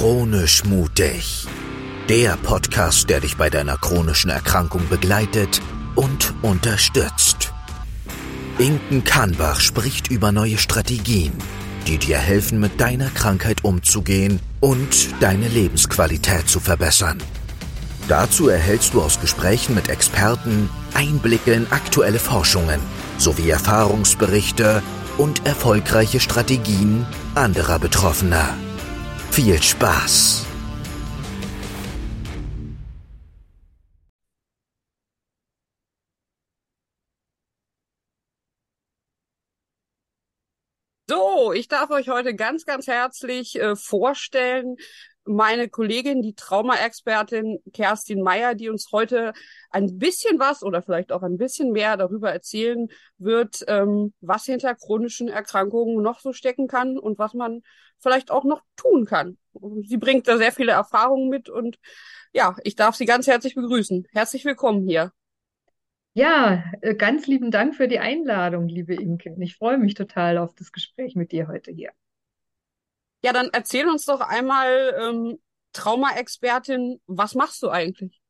Chronisch 0.00 0.64
mutig. 0.64 1.46
Der 2.08 2.38
Podcast, 2.38 3.10
der 3.10 3.20
dich 3.20 3.36
bei 3.36 3.50
deiner 3.50 3.76
chronischen 3.76 4.30
Erkrankung 4.30 4.80
begleitet 4.88 5.60
und 5.94 6.32
unterstützt. 6.40 7.52
Inken 8.56 9.04
Kahnbach 9.04 9.60
spricht 9.60 10.10
über 10.10 10.32
neue 10.32 10.56
Strategien, 10.56 11.34
die 11.86 11.98
dir 11.98 12.16
helfen, 12.16 12.60
mit 12.60 12.80
deiner 12.80 13.10
Krankheit 13.10 13.62
umzugehen 13.62 14.40
und 14.60 15.10
deine 15.20 15.48
Lebensqualität 15.48 16.48
zu 16.48 16.60
verbessern. 16.60 17.18
Dazu 18.08 18.48
erhältst 18.48 18.94
du 18.94 19.02
aus 19.02 19.20
Gesprächen 19.20 19.74
mit 19.74 19.90
Experten 19.90 20.70
Einblicke 20.94 21.52
in 21.52 21.70
aktuelle 21.70 22.20
Forschungen 22.20 22.80
sowie 23.18 23.50
Erfahrungsberichte 23.50 24.82
und 25.18 25.46
erfolgreiche 25.46 26.20
Strategien 26.20 27.04
anderer 27.34 27.78
Betroffener. 27.78 28.56
Viel 29.30 29.62
Spaß! 29.62 30.44
So, 41.08 41.52
ich 41.52 41.68
darf 41.68 41.90
euch 41.90 42.08
heute 42.08 42.34
ganz, 42.34 42.64
ganz 42.64 42.86
herzlich 42.86 43.58
äh, 43.58 43.74
vorstellen, 43.76 44.76
meine 45.24 45.68
Kollegin, 45.68 46.22
die 46.22 46.34
Trauma-Expertin 46.34 47.60
Kerstin 47.72 48.22
Meyer, 48.22 48.54
die 48.54 48.68
uns 48.68 48.90
heute 48.92 49.32
ein 49.70 49.98
bisschen 49.98 50.38
was 50.38 50.62
oder 50.62 50.82
vielleicht 50.82 51.12
auch 51.12 51.22
ein 51.22 51.36
bisschen 51.36 51.72
mehr 51.72 51.96
darüber 51.96 52.30
erzählen 52.32 52.88
wird, 53.18 53.64
ähm, 53.68 54.12
was 54.20 54.44
hinter 54.44 54.74
chronischen 54.74 55.28
Erkrankungen 55.28 56.02
noch 56.02 56.20
so 56.20 56.32
stecken 56.32 56.66
kann 56.66 56.98
und 56.98 57.18
was 57.18 57.34
man 57.34 57.62
vielleicht 57.98 58.30
auch 58.30 58.44
noch 58.44 58.62
tun 58.76 59.04
kann. 59.04 59.36
Sie 59.84 59.98
bringt 59.98 60.26
da 60.28 60.38
sehr 60.38 60.52
viele 60.52 60.72
Erfahrungen 60.72 61.28
mit 61.28 61.48
und 61.48 61.78
ja, 62.32 62.56
ich 62.64 62.76
darf 62.76 62.94
Sie 62.94 63.06
ganz 63.06 63.26
herzlich 63.26 63.54
begrüßen. 63.54 64.06
Herzlich 64.12 64.44
willkommen 64.44 64.86
hier. 64.86 65.12
Ja, 66.12 66.64
äh, 66.80 66.94
ganz 66.94 67.26
lieben 67.26 67.50
Dank 67.50 67.74
für 67.76 67.88
die 67.88 67.98
Einladung, 67.98 68.68
liebe 68.68 68.94
Inke. 68.94 69.36
Ich 69.40 69.56
freue 69.56 69.78
mich 69.78 69.94
total 69.94 70.38
auf 70.38 70.54
das 70.54 70.72
Gespräch 70.72 71.14
mit 71.14 71.32
dir 71.32 71.46
heute 71.46 71.70
hier. 71.70 71.90
Ja, 73.22 73.32
dann 73.32 73.50
erzähl 73.52 73.88
uns 73.88 74.04
doch 74.06 74.20
einmal, 74.20 74.94
ähm, 75.00 75.38
Trauma-Expertin, 75.72 77.00
was 77.06 77.34
machst 77.34 77.62
du 77.62 77.68
eigentlich? 77.68 78.20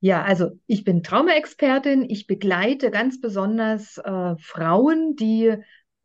Ja, 0.00 0.22
also 0.22 0.52
ich 0.66 0.84
bin 0.84 1.02
Trauma-Expertin. 1.02 2.08
Ich 2.08 2.26
begleite 2.26 2.90
ganz 2.90 3.20
besonders 3.20 3.98
äh, 3.98 4.36
Frauen, 4.38 5.16
die 5.16 5.56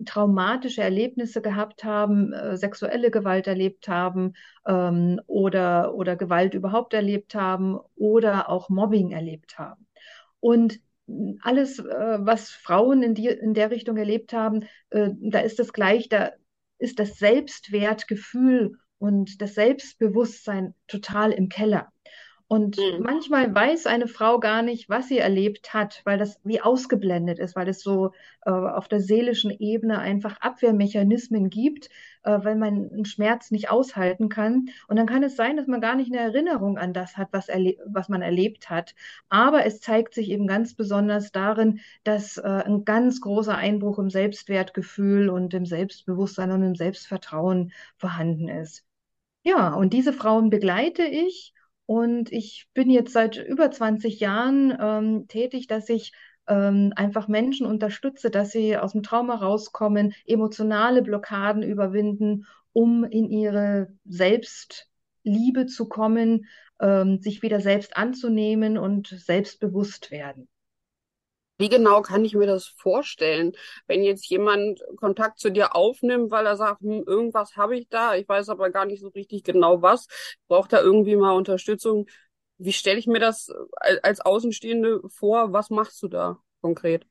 traumatische 0.06 0.81
Erlebnisse 0.81 1.41
gehabt 1.41 1.84
haben, 1.84 2.34
äh, 2.34 2.58
sexuelle 2.58 3.11
Gewalt 3.11 3.47
erlebt 3.47 3.88
haben 3.88 4.34
ähm, 4.66 5.22
oder, 5.28 5.94
oder 5.94 6.16
Gewalt 6.16 6.56
überhaupt 6.56 6.94
erlebt 6.94 7.36
haben 7.36 7.80
oder 7.95 8.50
auch 8.50 8.69
Mobbing 8.69 9.11
erlebt 9.11 9.58
haben. 9.59 9.88
Und 10.39 10.80
alles, 11.41 11.80
äh, 11.80 12.17
was 12.19 12.50
Frauen 12.50 13.03
in, 13.03 13.14
die, 13.14 13.28
in 13.28 13.53
der 13.53 13.72
Richtung 13.72 13.97
erlebt 13.97 14.34
haben, 14.34 14.64
äh, 14.89 15.09
da 15.19 15.39
ist 15.39 15.59
es 15.59 15.72
gleich, 15.72 16.09
da 16.09 16.31
ist 16.83 16.99
das 16.99 17.17
Selbstwertgefühl 17.17 18.73
und 18.97 19.41
das 19.41 19.55
Selbstbewusstsein 19.55 20.75
total 20.87 21.31
im 21.31 21.47
Keller. 21.47 21.87
Und 22.53 22.77
mhm. 22.77 23.01
manchmal 23.01 23.55
weiß 23.55 23.87
eine 23.87 24.07
Frau 24.07 24.39
gar 24.39 24.61
nicht, 24.61 24.87
was 24.87 25.07
sie 25.07 25.17
erlebt 25.17 25.73
hat, 25.73 26.03
weil 26.05 26.19
das 26.19 26.39
wie 26.43 26.61
ausgeblendet 26.61 27.39
ist, 27.39 27.55
weil 27.55 27.67
es 27.67 27.81
so 27.81 28.11
äh, 28.45 28.51
auf 28.51 28.87
der 28.87 28.99
seelischen 28.99 29.49
Ebene 29.49 29.97
einfach 29.97 30.39
Abwehrmechanismen 30.39 31.49
gibt, 31.49 31.89
äh, 32.21 32.37
weil 32.43 32.55
man 32.55 32.91
einen 32.91 33.05
Schmerz 33.05 33.49
nicht 33.49 33.71
aushalten 33.71 34.29
kann. 34.29 34.67
Und 34.87 34.97
dann 34.97 35.07
kann 35.07 35.23
es 35.23 35.35
sein, 35.35 35.57
dass 35.57 35.65
man 35.65 35.81
gar 35.81 35.95
nicht 35.95 36.13
eine 36.13 36.21
Erinnerung 36.21 36.77
an 36.77 36.93
das 36.93 37.17
hat, 37.17 37.29
was, 37.31 37.47
was 37.47 38.07
man 38.07 38.21
erlebt 38.21 38.69
hat. 38.69 38.93
Aber 39.29 39.66
es 39.66 39.81
zeigt 39.81 40.13
sich 40.13 40.29
eben 40.29 40.45
ganz 40.45 40.75
besonders 40.75 41.31
darin, 41.31 41.79
dass 42.03 42.38
äh, 42.38 42.44
ein 42.44 42.85
ganz 42.85 43.19
großer 43.19 43.57
Einbruch 43.57 43.97
im 43.97 44.11
Selbstwertgefühl 44.11 45.29
und 45.29 45.55
im 45.55 45.66
Selbstbewusstsein 45.66 46.51
und 46.51 46.61
im 46.61 46.75
Selbstvertrauen 46.75 47.72
vorhanden 47.97 48.47
ist. 48.47 48.85
Ja, 49.41 49.73
und 49.73 49.91
diese 49.91 50.13
Frauen 50.13 50.51
begleite 50.51 51.03
ich 51.03 51.51
und 51.85 52.31
ich 52.31 52.67
bin 52.73 52.89
jetzt 52.89 53.13
seit 53.13 53.38
über 53.38 53.69
20 53.71 54.19
Jahren 54.19 54.75
ähm, 54.79 55.27
tätig, 55.27 55.67
dass 55.67 55.89
ich 55.89 56.13
ähm, 56.47 56.94
einfach 56.95 57.27
Menschen 57.27 57.66
unterstütze, 57.66 58.29
dass 58.29 58.51
sie 58.51 58.77
aus 58.77 58.94
dem 58.94 59.03
Trauma 59.03 59.35
rauskommen, 59.35 60.13
emotionale 60.25 61.01
Blockaden 61.01 61.63
überwinden, 61.63 62.45
um 62.73 63.03
in 63.03 63.29
ihre 63.29 63.93
Selbstliebe 64.05 65.66
zu 65.67 65.88
kommen, 65.88 66.47
ähm, 66.79 67.19
sich 67.19 67.41
wieder 67.41 67.59
selbst 67.61 67.95
anzunehmen 67.97 68.77
und 68.77 69.07
selbstbewusst 69.07 70.11
werden. 70.11 70.47
Wie 71.63 71.69
genau 71.69 72.01
kann 72.01 72.25
ich 72.25 72.35
mir 72.35 72.46
das 72.46 72.68
vorstellen, 72.68 73.53
wenn 73.88 74.03
jetzt 74.03 74.25
jemand 74.29 74.81
Kontakt 74.97 75.40
zu 75.40 75.50
dir 75.50 75.75
aufnimmt, 75.75 76.29
weil 76.29 76.46
er 76.46 76.57
sagt, 76.57 76.81
hm, 76.81 77.03
irgendwas 77.07 77.56
habe 77.56 77.78
ich 77.78 77.88
da, 77.88 78.16
ich 78.16 78.28
weiß 78.28 78.50
aber 78.50 78.69
gar 78.69 78.85
nicht 78.85 79.00
so 79.01 79.07
richtig 79.09 79.44
genau 79.44 79.81
was, 79.81 80.07
braucht 80.47 80.73
da 80.73 80.81
irgendwie 80.81 81.16
mal 81.16 81.31
Unterstützung. 81.31 82.07
Wie 82.57 82.73
stelle 82.73 83.00
ich 83.00 83.07
mir 83.07 83.19
das 83.19 83.50
als 84.03 84.19
Außenstehende 84.22 85.02
vor? 85.09 85.53
Was 85.53 85.69
machst 85.69 86.02
du 86.03 86.07
da 86.09 86.38
konkret? 86.62 87.06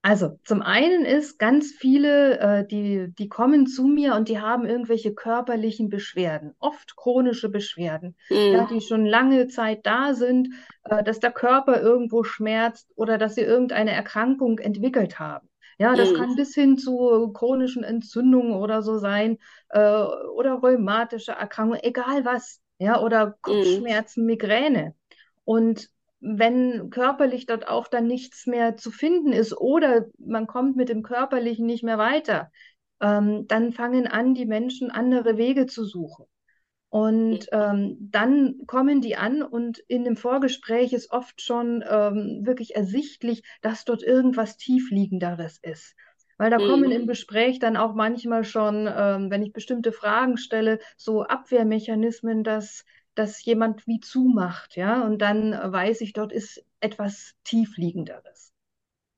Also 0.00 0.38
zum 0.44 0.62
einen 0.62 1.04
ist 1.04 1.38
ganz 1.38 1.72
viele, 1.72 2.38
äh, 2.38 2.66
die, 2.66 3.12
die 3.18 3.28
kommen 3.28 3.66
zu 3.66 3.84
mir 3.84 4.14
und 4.14 4.28
die 4.28 4.40
haben 4.40 4.64
irgendwelche 4.64 5.12
körperlichen 5.12 5.88
Beschwerden, 5.88 6.54
oft 6.60 6.96
chronische 6.96 7.48
Beschwerden, 7.48 8.16
mhm. 8.30 8.52
ja, 8.52 8.66
die 8.66 8.80
schon 8.80 9.04
lange 9.04 9.48
Zeit 9.48 9.84
da 9.86 10.14
sind, 10.14 10.50
äh, 10.84 11.02
dass 11.02 11.18
der 11.18 11.32
Körper 11.32 11.80
irgendwo 11.82 12.22
schmerzt 12.22 12.88
oder 12.94 13.18
dass 13.18 13.34
sie 13.34 13.40
irgendeine 13.40 13.90
Erkrankung 13.90 14.60
entwickelt 14.60 15.18
haben. 15.18 15.48
Ja, 15.78 15.94
das 15.94 16.12
mhm. 16.12 16.16
kann 16.16 16.36
bis 16.36 16.54
hin 16.54 16.78
zu 16.78 17.32
chronischen 17.32 17.82
Entzündungen 17.82 18.52
oder 18.52 18.82
so 18.82 18.98
sein 18.98 19.38
äh, 19.70 19.80
oder 19.80 20.54
rheumatische 20.54 21.32
Erkrankungen, 21.32 21.82
egal 21.82 22.24
was, 22.24 22.60
ja, 22.78 23.00
oder 23.00 23.26
mhm. 23.26 23.34
Kopfschmerzen, 23.42 24.26
Migräne. 24.26 24.94
Und 25.44 25.88
wenn 26.20 26.90
körperlich 26.90 27.46
dort 27.46 27.68
auch 27.68 27.88
dann 27.88 28.06
nichts 28.06 28.46
mehr 28.46 28.76
zu 28.76 28.90
finden 28.90 29.32
ist 29.32 29.56
oder 29.56 30.06
man 30.18 30.46
kommt 30.46 30.76
mit 30.76 30.88
dem 30.88 31.02
Körperlichen 31.02 31.66
nicht 31.66 31.84
mehr 31.84 31.98
weiter, 31.98 32.50
ähm, 33.00 33.46
dann 33.46 33.72
fangen 33.72 34.06
an, 34.06 34.34
die 34.34 34.46
Menschen 34.46 34.90
andere 34.90 35.36
Wege 35.36 35.66
zu 35.66 35.84
suchen. 35.84 36.26
Und 36.90 37.46
ähm, 37.52 37.96
dann 38.00 38.62
kommen 38.66 39.02
die 39.02 39.16
an 39.16 39.42
und 39.42 39.78
in 39.88 40.04
dem 40.04 40.16
Vorgespräch 40.16 40.94
ist 40.94 41.10
oft 41.10 41.42
schon 41.42 41.84
ähm, 41.86 42.40
wirklich 42.44 42.76
ersichtlich, 42.76 43.42
dass 43.60 43.84
dort 43.84 44.02
irgendwas 44.02 44.56
tiefliegenderes 44.56 45.58
ist. 45.62 45.94
Weil 46.38 46.50
da 46.50 46.58
mhm. 46.58 46.68
kommen 46.68 46.90
im 46.90 47.06
Gespräch 47.06 47.58
dann 47.58 47.76
auch 47.76 47.94
manchmal 47.94 48.44
schon, 48.44 48.88
ähm, 48.90 49.30
wenn 49.30 49.42
ich 49.42 49.52
bestimmte 49.52 49.92
Fragen 49.92 50.38
stelle, 50.38 50.78
so 50.96 51.24
Abwehrmechanismen, 51.24 52.42
dass 52.42 52.84
dass 53.18 53.44
jemand 53.44 53.86
wie 53.86 54.00
zumacht, 54.00 54.76
ja, 54.76 55.02
und 55.02 55.18
dann 55.18 55.52
weiß 55.52 56.00
ich, 56.02 56.12
dort 56.12 56.32
ist 56.32 56.64
etwas 56.80 57.34
tiefliegenderes. 57.44 58.52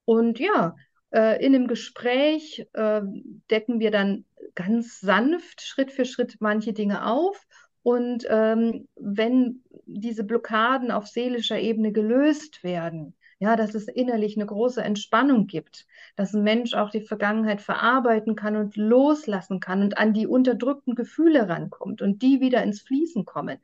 Und 0.04 0.38
ja, 0.38 0.74
äh, 1.10 1.44
in 1.44 1.52
dem 1.52 1.68
Gespräch 1.68 2.66
äh, 2.72 3.02
decken 3.50 3.80
wir 3.80 3.90
dann 3.90 4.24
ganz 4.54 5.00
sanft 5.00 5.60
Schritt 5.60 5.92
für 5.92 6.04
Schritt 6.04 6.36
manche 6.40 6.72
Dinge 6.72 7.06
auf. 7.06 7.46
Und 7.82 8.26
ähm, 8.28 8.88
wenn 8.96 9.62
diese 9.86 10.24
Blockaden 10.24 10.90
auf 10.90 11.06
seelischer 11.06 11.58
Ebene 11.58 11.92
gelöst 11.92 12.62
werden, 12.62 13.14
ja, 13.40 13.56
dass 13.56 13.74
es 13.74 13.88
innerlich 13.88 14.36
eine 14.36 14.44
große 14.44 14.82
Entspannung 14.82 15.46
gibt, 15.46 15.86
dass 16.14 16.34
ein 16.34 16.42
Mensch 16.42 16.74
auch 16.74 16.90
die 16.90 17.00
Vergangenheit 17.00 17.62
verarbeiten 17.62 18.36
kann 18.36 18.54
und 18.54 18.76
loslassen 18.76 19.60
kann 19.60 19.82
und 19.82 19.96
an 19.96 20.12
die 20.12 20.26
unterdrückten 20.26 20.94
Gefühle 20.94 21.48
rankommt 21.48 22.02
und 22.02 22.20
die 22.20 22.40
wieder 22.40 22.62
ins 22.62 22.82
Fließen 22.82 23.24
kommen, 23.24 23.58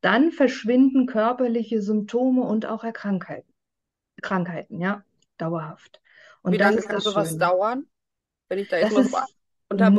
dann 0.00 0.32
verschwinden 0.32 1.06
körperliche 1.06 1.82
Symptome 1.82 2.42
und 2.42 2.64
auch 2.64 2.84
Erkrankheiten. 2.84 3.52
Krankheiten, 4.22 4.80
ja, 4.80 5.04
dauerhaft. 5.36 6.00
Und 6.40 6.52
Wie 6.52 6.58
lange 6.58 6.80
kann 6.80 7.00
sowas 7.00 7.36
dauern? 7.36 7.84
Wenn 8.48 8.60
ich 8.60 8.68
da 8.68 8.78
jetzt 8.78 8.96
das 8.96 9.10
mal 9.10 9.26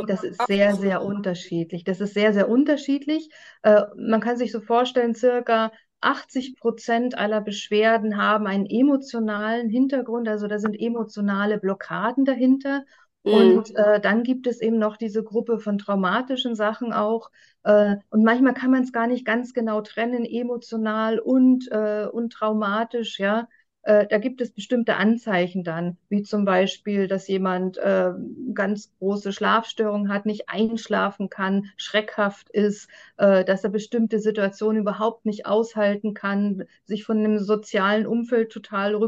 Das 0.06 0.24
ist 0.24 0.46
sehr, 0.46 0.74
sehr 0.74 1.02
unterschiedlich. 1.02 1.84
Das 1.84 2.00
ist 2.00 2.14
sehr, 2.14 2.32
sehr 2.32 2.48
unterschiedlich. 2.48 3.30
Äh, 3.62 3.82
man 3.96 4.20
kann 4.20 4.36
sich 4.36 4.52
so 4.52 4.60
vorstellen, 4.60 5.14
circa 5.14 5.72
80 6.04 6.56
Prozent 6.56 7.18
aller 7.18 7.40
Beschwerden 7.40 8.16
haben 8.16 8.46
einen 8.46 8.66
emotionalen 8.66 9.68
Hintergrund, 9.68 10.28
also 10.28 10.46
da 10.46 10.58
sind 10.58 10.78
emotionale 10.78 11.58
Blockaden 11.58 12.24
dahinter. 12.24 12.84
Mhm. 13.24 13.32
Und 13.32 13.76
äh, 13.76 14.00
dann 14.00 14.22
gibt 14.22 14.46
es 14.46 14.60
eben 14.60 14.78
noch 14.78 14.96
diese 14.96 15.24
Gruppe 15.24 15.58
von 15.58 15.78
traumatischen 15.78 16.54
Sachen 16.54 16.92
auch. 16.92 17.30
Äh, 17.62 17.96
und 18.10 18.22
manchmal 18.22 18.54
kann 18.54 18.70
man 18.70 18.82
es 18.82 18.92
gar 18.92 19.06
nicht 19.06 19.24
ganz 19.24 19.54
genau 19.54 19.80
trennen, 19.80 20.24
emotional 20.24 21.18
und, 21.18 21.70
äh, 21.72 22.06
und 22.06 22.32
traumatisch, 22.32 23.18
ja. 23.18 23.48
Äh, 23.84 24.06
da 24.06 24.18
gibt 24.18 24.40
es 24.40 24.50
bestimmte 24.50 24.96
Anzeichen 24.96 25.62
dann, 25.62 25.98
wie 26.08 26.22
zum 26.22 26.44
Beispiel, 26.44 27.06
dass 27.06 27.28
jemand 27.28 27.76
äh, 27.76 28.12
ganz 28.54 28.90
große 28.98 29.32
Schlafstörungen 29.32 30.12
hat, 30.12 30.24
nicht 30.24 30.48
einschlafen 30.48 31.28
kann, 31.28 31.70
schreckhaft 31.76 32.48
ist, 32.50 32.88
äh, 33.18 33.44
dass 33.44 33.62
er 33.62 33.70
bestimmte 33.70 34.18
Situationen 34.20 34.80
überhaupt 34.80 35.26
nicht 35.26 35.44
aushalten 35.46 36.14
kann, 36.14 36.64
sich 36.84 37.04
von 37.04 37.18
einem 37.18 37.38
sozialen 37.38 38.06
Umfeld 38.06 38.50
total 38.50 38.98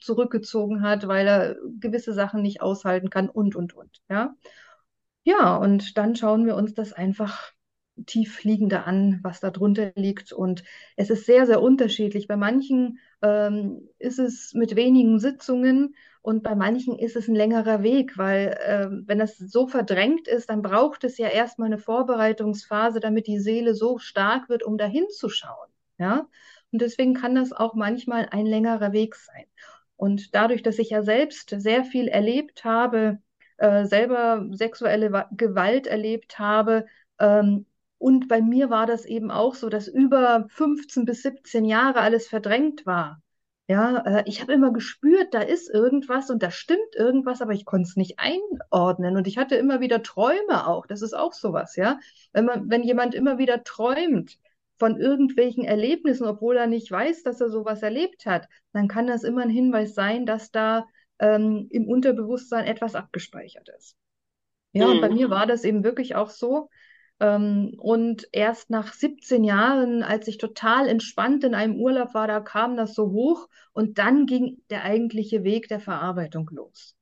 zurückgezogen 0.00 0.82
hat, 0.82 1.06
weil 1.06 1.26
er 1.28 1.56
gewisse 1.78 2.12
Sachen 2.12 2.42
nicht 2.42 2.60
aushalten 2.60 3.10
kann 3.10 3.28
und, 3.28 3.54
und, 3.54 3.74
und. 3.74 4.02
Ja, 4.08 4.34
ja 5.22 5.56
und 5.56 5.96
dann 5.96 6.16
schauen 6.16 6.46
wir 6.46 6.56
uns 6.56 6.74
das 6.74 6.92
einfach 6.92 7.52
tiefliegende 8.04 8.84
an, 8.84 9.20
was 9.22 9.40
da 9.40 9.50
drunter 9.50 9.92
liegt. 9.94 10.32
Und 10.32 10.64
es 10.96 11.10
ist 11.10 11.26
sehr, 11.26 11.46
sehr 11.46 11.62
unterschiedlich. 11.62 12.28
Bei 12.28 12.36
manchen 12.36 12.98
ähm, 13.22 13.88
ist 13.98 14.18
es 14.18 14.52
mit 14.54 14.76
wenigen 14.76 15.18
Sitzungen 15.18 15.94
und 16.22 16.42
bei 16.42 16.54
manchen 16.54 16.98
ist 16.98 17.14
es 17.14 17.28
ein 17.28 17.36
längerer 17.36 17.82
Weg, 17.82 18.18
weil 18.18 18.48
äh, 18.48 18.88
wenn 19.06 19.18
das 19.18 19.38
so 19.38 19.68
verdrängt 19.68 20.26
ist, 20.26 20.50
dann 20.50 20.60
braucht 20.60 21.04
es 21.04 21.18
ja 21.18 21.28
erstmal 21.28 21.66
eine 21.66 21.78
Vorbereitungsphase, 21.78 23.00
damit 23.00 23.28
die 23.28 23.38
Seele 23.38 23.74
so 23.74 23.98
stark 23.98 24.48
wird, 24.48 24.64
um 24.64 24.76
dahin 24.76 25.08
zu 25.08 25.28
schauen. 25.28 25.68
Ja? 25.98 26.28
Und 26.72 26.82
deswegen 26.82 27.14
kann 27.14 27.36
das 27.36 27.52
auch 27.52 27.74
manchmal 27.74 28.28
ein 28.30 28.44
längerer 28.44 28.92
Weg 28.92 29.14
sein. 29.14 29.44
Und 29.96 30.34
dadurch, 30.34 30.62
dass 30.62 30.78
ich 30.78 30.90
ja 30.90 31.02
selbst 31.02 31.54
sehr 31.56 31.84
viel 31.84 32.08
erlebt 32.08 32.64
habe, 32.64 33.18
äh, 33.58 33.84
selber 33.86 34.46
sexuelle 34.50 35.26
Gewalt 35.32 35.86
erlebt 35.86 36.38
habe, 36.38 36.86
ähm, 37.18 37.66
und 37.98 38.28
bei 38.28 38.42
mir 38.42 38.70
war 38.70 38.86
das 38.86 39.04
eben 39.04 39.30
auch 39.30 39.54
so, 39.54 39.68
dass 39.68 39.88
über 39.88 40.46
15 40.50 41.04
bis 41.04 41.22
17 41.22 41.64
Jahre 41.64 42.00
alles 42.00 42.28
verdrängt 42.28 42.84
war. 42.86 43.22
Ja, 43.68 43.98
äh, 44.06 44.22
ich 44.26 44.40
habe 44.40 44.52
immer 44.52 44.72
gespürt, 44.72 45.34
da 45.34 45.40
ist 45.40 45.68
irgendwas 45.68 46.30
und 46.30 46.42
da 46.42 46.50
stimmt 46.50 46.94
irgendwas, 46.94 47.42
aber 47.42 47.52
ich 47.52 47.64
konnte 47.64 47.88
es 47.88 47.96
nicht 47.96 48.18
einordnen. 48.18 49.16
Und 49.16 49.26
ich 49.26 49.38
hatte 49.38 49.56
immer 49.56 49.80
wieder 49.80 50.02
Träume 50.02 50.68
auch. 50.68 50.86
Das 50.86 51.02
ist 51.02 51.14
auch 51.14 51.32
sowas, 51.32 51.74
ja. 51.76 51.98
Wenn 52.32 52.44
man, 52.44 52.70
wenn 52.70 52.84
jemand 52.84 53.14
immer 53.14 53.38
wieder 53.38 53.64
träumt 53.64 54.38
von 54.78 55.00
irgendwelchen 55.00 55.64
Erlebnissen, 55.64 56.26
obwohl 56.26 56.56
er 56.56 56.66
nicht 56.66 56.90
weiß, 56.90 57.22
dass 57.24 57.40
er 57.40 57.48
sowas 57.48 57.82
erlebt 57.82 58.26
hat, 58.26 58.46
dann 58.72 58.88
kann 58.88 59.06
das 59.06 59.24
immer 59.24 59.42
ein 59.42 59.50
Hinweis 59.50 59.94
sein, 59.94 60.26
dass 60.26 60.50
da 60.52 60.86
ähm, 61.18 61.66
im 61.70 61.88
Unterbewusstsein 61.88 62.66
etwas 62.66 62.94
abgespeichert 62.94 63.68
ist. 63.76 63.96
Ja, 64.72 64.86
mhm. 64.86 64.92
und 64.92 65.00
bei 65.00 65.08
mhm. 65.08 65.14
mir 65.16 65.30
war 65.30 65.46
das 65.46 65.64
eben 65.64 65.82
wirklich 65.82 66.14
auch 66.14 66.30
so, 66.30 66.68
und 67.18 68.28
erst 68.32 68.68
nach 68.68 68.92
17 68.92 69.42
Jahren, 69.42 70.02
als 70.02 70.28
ich 70.28 70.36
total 70.36 70.86
entspannt 70.86 71.44
in 71.44 71.54
einem 71.54 71.76
Urlaub 71.76 72.12
war, 72.12 72.26
da 72.26 72.40
kam 72.40 72.76
das 72.76 72.94
so 72.94 73.10
hoch 73.10 73.48
und 73.72 73.98
dann 73.98 74.26
ging 74.26 74.62
der 74.68 74.84
eigentliche 74.84 75.42
Weg 75.42 75.68
der 75.68 75.80
Verarbeitung 75.80 76.50
los. 76.52 76.94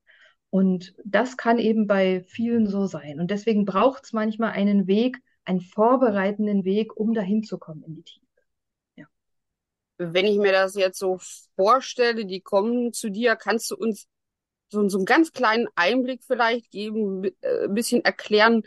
Und 0.51 0.95
das 1.05 1.37
kann 1.37 1.59
eben 1.59 1.89
bei 1.89 2.23
vielen 2.23 2.69
so 2.69 2.87
sein. 2.87 3.19
Und 3.19 3.33
deswegen 3.33 3.65
braucht 3.65 4.05
es 4.05 4.13
manchmal 4.13 4.53
einen 4.53 4.87
Weg, 4.87 5.19
einen 5.45 5.61
vorbereitenden 5.61 6.65
Weg, 6.65 6.97
um 6.97 7.13
dahin 7.13 7.43
zu 7.43 7.59
kommen 7.59 7.83
in 7.83 7.97
die 7.97 8.05
Tiefe. 8.05 8.27
Ja. 8.95 9.07
Wenn 9.99 10.27
ich 10.27 10.39
mir 10.39 10.53
das 10.53 10.77
jetzt 10.77 11.01
so 11.01 11.19
vorstelle, 11.57 12.25
die 12.25 12.41
kommen 12.41 12.93
zu 12.93 13.11
dir, 13.11 13.35
kannst 13.35 13.73
du 13.73 13.77
uns 13.77 14.07
so, 14.69 14.89
so 14.89 14.99
einen 14.99 15.07
ganz 15.07 15.33
kleinen 15.33 15.67
Einblick 15.75 16.23
vielleicht 16.23 16.71
geben, 16.71 17.25
äh, 17.41 17.65
ein 17.65 17.75
bisschen 17.75 18.05
erklären, 18.05 18.63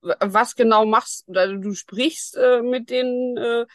was 0.00 0.54
genau 0.56 0.86
machst 0.86 1.28
oder 1.28 1.56
du 1.56 1.74
sprichst 1.74 2.36
äh, 2.36 2.62
mit 2.62 2.90
den 2.90 3.36
äh, 3.36 3.66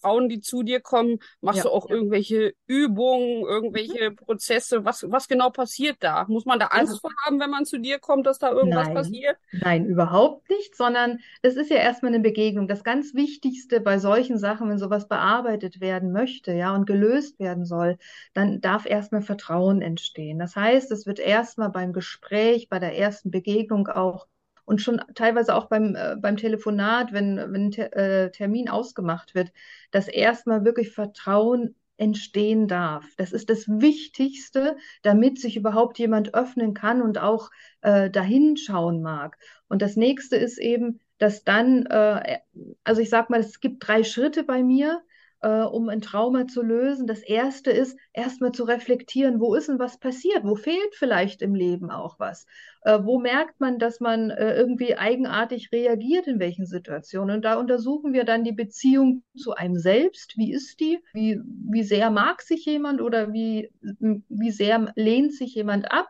Frauen, 0.00 0.28
die 0.28 0.40
zu 0.40 0.62
dir 0.62 0.80
kommen, 0.80 1.18
machst 1.40 1.58
ja, 1.58 1.64
du 1.64 1.70
auch 1.70 1.88
ja. 1.88 1.94
irgendwelche 1.94 2.54
Übungen, 2.66 3.44
irgendwelche 3.44 4.10
mhm. 4.10 4.16
Prozesse? 4.16 4.84
Was, 4.84 5.04
was 5.08 5.28
genau 5.28 5.50
passiert 5.50 5.96
da? 6.00 6.24
Muss 6.28 6.44
man 6.44 6.58
da 6.58 6.66
Angst 6.66 6.92
also, 6.92 7.00
vor 7.00 7.10
haben, 7.24 7.40
wenn 7.40 7.50
man 7.50 7.64
zu 7.64 7.78
dir 7.78 7.98
kommt, 7.98 8.26
dass 8.26 8.38
da 8.38 8.50
irgendwas 8.50 8.86
nein, 8.86 8.94
passiert? 8.94 9.36
Nein, 9.52 9.86
überhaupt 9.86 10.48
nicht, 10.50 10.76
sondern 10.76 11.18
es 11.42 11.56
ist 11.56 11.70
ja 11.70 11.78
erstmal 11.78 12.12
eine 12.12 12.22
Begegnung. 12.22 12.68
Das 12.68 12.84
ganz 12.84 13.14
Wichtigste 13.14 13.80
bei 13.80 13.98
solchen 13.98 14.38
Sachen, 14.38 14.68
wenn 14.68 14.78
sowas 14.78 15.08
bearbeitet 15.08 15.80
werden 15.80 16.12
möchte, 16.12 16.52
ja, 16.52 16.74
und 16.74 16.86
gelöst 16.86 17.38
werden 17.38 17.64
soll, 17.64 17.98
dann 18.34 18.60
darf 18.60 18.86
erstmal 18.86 19.22
Vertrauen 19.22 19.82
entstehen. 19.82 20.38
Das 20.38 20.56
heißt, 20.56 20.90
es 20.92 21.06
wird 21.06 21.18
erstmal 21.18 21.70
beim 21.70 21.92
Gespräch, 21.92 22.68
bei 22.68 22.78
der 22.78 22.96
ersten 22.96 23.30
Begegnung 23.30 23.88
auch 23.88 24.26
und 24.68 24.82
schon 24.82 25.00
teilweise 25.14 25.54
auch 25.54 25.66
beim, 25.66 25.96
äh, 25.96 26.16
beim 26.20 26.36
Telefonat, 26.36 27.12
wenn, 27.12 27.38
wenn 27.52 27.70
Ter 27.70 27.96
äh, 27.96 28.30
Termin 28.30 28.68
ausgemacht 28.68 29.34
wird, 29.34 29.50
dass 29.90 30.08
erstmal 30.08 30.64
wirklich 30.64 30.90
Vertrauen 30.90 31.74
entstehen 31.96 32.68
darf. 32.68 33.04
Das 33.16 33.32
ist 33.32 33.48
das 33.48 33.66
Wichtigste, 33.66 34.76
damit 35.02 35.40
sich 35.40 35.56
überhaupt 35.56 35.98
jemand 35.98 36.34
öffnen 36.34 36.74
kann 36.74 37.00
und 37.00 37.18
auch 37.18 37.50
äh, 37.80 38.10
dahin 38.10 38.58
schauen 38.58 39.00
mag. 39.00 39.38
Und 39.68 39.80
das 39.80 39.96
nächste 39.96 40.36
ist 40.36 40.58
eben, 40.58 41.00
dass 41.16 41.44
dann, 41.44 41.86
äh, 41.86 42.38
also 42.84 43.00
ich 43.00 43.08
sag 43.08 43.30
mal, 43.30 43.40
es 43.40 43.60
gibt 43.60 43.88
drei 43.88 44.04
Schritte 44.04 44.44
bei 44.44 44.62
mir 44.62 45.02
äh, 45.40 45.62
um 45.62 45.88
ein 45.88 46.00
Trauma 46.00 46.46
zu 46.46 46.62
lösen. 46.62 47.06
Das 47.06 47.22
erste 47.22 47.70
ist, 47.70 47.96
erstmal 48.12 48.52
zu 48.52 48.64
reflektieren, 48.64 49.40
wo 49.40 49.54
ist 49.54 49.68
denn 49.68 49.78
was 49.78 49.98
passiert? 49.98 50.44
Wo 50.44 50.56
fehlt 50.56 50.94
vielleicht 50.94 51.42
im 51.42 51.54
Leben 51.54 51.90
auch 51.90 52.18
was? 52.18 52.46
Äh, 52.82 52.98
wo 53.02 53.18
merkt 53.18 53.60
man, 53.60 53.78
dass 53.78 54.00
man 54.00 54.30
äh, 54.30 54.56
irgendwie 54.56 54.96
eigenartig 54.96 55.70
reagiert 55.72 56.26
in 56.26 56.40
welchen 56.40 56.66
Situationen? 56.66 57.36
Und 57.36 57.44
da 57.44 57.54
untersuchen 57.54 58.12
wir 58.12 58.24
dann 58.24 58.44
die 58.44 58.52
Beziehung 58.52 59.22
zu 59.36 59.54
einem 59.54 59.76
selbst. 59.76 60.36
Wie 60.36 60.52
ist 60.52 60.80
die? 60.80 60.98
Wie, 61.12 61.40
wie 61.44 61.84
sehr 61.84 62.10
mag 62.10 62.42
sich 62.42 62.64
jemand 62.64 63.00
oder 63.00 63.32
wie, 63.32 63.70
wie 63.80 64.50
sehr 64.50 64.92
lehnt 64.96 65.34
sich 65.34 65.54
jemand 65.54 65.92
ab? 65.92 66.08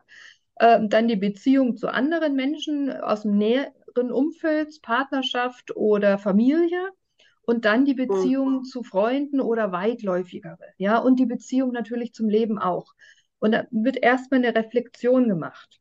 Ähm, 0.61 0.89
dann 0.89 1.07
die 1.07 1.17
Beziehung 1.17 1.77
zu 1.77 1.89
anderen 1.89 2.35
Menschen 2.35 2.91
aus 2.91 3.23
dem 3.23 3.37
näheren 3.37 4.11
Umfeld, 4.11 4.81
Partnerschaft 4.83 5.77
oder 5.77 6.19
Familie 6.19 6.89
und 7.49 7.65
dann 7.65 7.87
die 7.87 7.95
Beziehung 7.95 8.57
mhm. 8.57 8.65
zu 8.65 8.83
Freunden 8.83 9.41
oder 9.41 9.73
weitläufigere, 9.73 10.59
ja, 10.77 10.99
und 10.99 11.19
die 11.19 11.25
Beziehung 11.25 11.73
natürlich 11.73 12.13
zum 12.13 12.29
Leben 12.29 12.59
auch. 12.59 12.93
Und 13.39 13.53
da 13.53 13.67
wird 13.71 13.97
erstmal 13.97 14.45
eine 14.45 14.55
Reflexion 14.55 15.31
gemacht. 15.31 15.81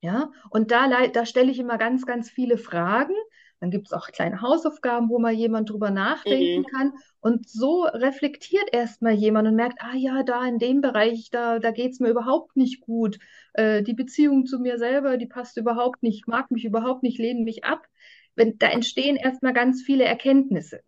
Ja, 0.00 0.32
und 0.50 0.72
da, 0.72 1.06
da 1.06 1.24
stelle 1.24 1.52
ich 1.52 1.60
immer 1.60 1.78
ganz, 1.78 2.04
ganz 2.04 2.30
viele 2.30 2.58
Fragen. 2.58 3.14
Dann 3.60 3.70
gibt 3.70 3.86
es 3.86 3.92
auch 3.92 4.08
kleine 4.08 4.42
Hausaufgaben, 4.42 5.08
wo 5.08 5.20
mal 5.20 5.32
jemand 5.32 5.70
drüber 5.70 5.92
nachdenken 5.92 6.62
mhm. 6.62 6.66
kann. 6.66 6.92
Und 7.20 7.48
so 7.48 7.82
reflektiert 7.84 8.68
erstmal 8.72 9.12
jemand 9.12 9.46
und 9.46 9.54
merkt, 9.54 9.78
ah 9.80 9.94
ja, 9.94 10.24
da 10.24 10.44
in 10.46 10.58
dem 10.58 10.80
Bereich, 10.80 11.30
da, 11.30 11.60
da 11.60 11.70
geht 11.70 11.92
es 11.92 12.00
mir 12.00 12.08
überhaupt 12.08 12.56
nicht 12.56 12.80
gut. 12.80 13.20
Äh, 13.52 13.84
die 13.84 13.94
Beziehung 13.94 14.46
zu 14.46 14.58
mir 14.58 14.78
selber, 14.78 15.16
die 15.16 15.26
passt 15.26 15.56
überhaupt 15.58 16.02
nicht, 16.02 16.26
mag 16.26 16.50
mich 16.50 16.64
überhaupt 16.64 17.04
nicht, 17.04 17.18
lehne 17.18 17.44
mich 17.44 17.62
ab. 17.62 17.86
Wenn, 18.34 18.58
da 18.58 18.66
entstehen 18.68 19.14
erstmal 19.14 19.52
ganz 19.52 19.82
viele 19.82 20.04
Erkenntnisse. 20.04 20.80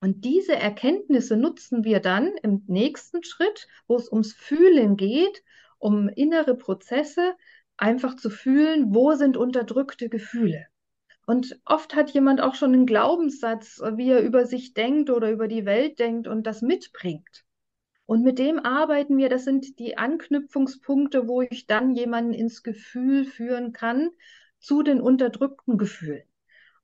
Und 0.00 0.24
diese 0.24 0.54
Erkenntnisse 0.54 1.36
nutzen 1.36 1.84
wir 1.84 2.00
dann 2.00 2.32
im 2.42 2.62
nächsten 2.66 3.22
Schritt, 3.22 3.68
wo 3.86 3.96
es 3.96 4.10
ums 4.10 4.32
Fühlen 4.32 4.96
geht, 4.96 5.42
um 5.78 6.08
innere 6.08 6.56
Prozesse 6.56 7.34
einfach 7.76 8.16
zu 8.16 8.30
fühlen, 8.30 8.94
wo 8.94 9.12
sind 9.14 9.36
unterdrückte 9.36 10.08
Gefühle. 10.08 10.66
Und 11.26 11.60
oft 11.64 11.94
hat 11.94 12.10
jemand 12.10 12.40
auch 12.40 12.54
schon 12.54 12.72
einen 12.72 12.86
Glaubenssatz, 12.86 13.80
wie 13.94 14.10
er 14.10 14.22
über 14.22 14.46
sich 14.46 14.74
denkt 14.74 15.10
oder 15.10 15.30
über 15.30 15.48
die 15.48 15.64
Welt 15.64 15.98
denkt 15.98 16.26
und 16.26 16.46
das 16.46 16.62
mitbringt. 16.62 17.44
Und 18.06 18.22
mit 18.22 18.38
dem 18.38 18.58
arbeiten 18.58 19.16
wir, 19.18 19.28
das 19.28 19.44
sind 19.44 19.78
die 19.78 19.96
Anknüpfungspunkte, 19.96 21.28
wo 21.28 21.42
ich 21.42 21.66
dann 21.66 21.94
jemanden 21.94 22.32
ins 22.32 22.62
Gefühl 22.62 23.24
führen 23.24 23.72
kann 23.72 24.10
zu 24.58 24.82
den 24.82 25.00
unterdrückten 25.00 25.78
Gefühlen. 25.78 26.24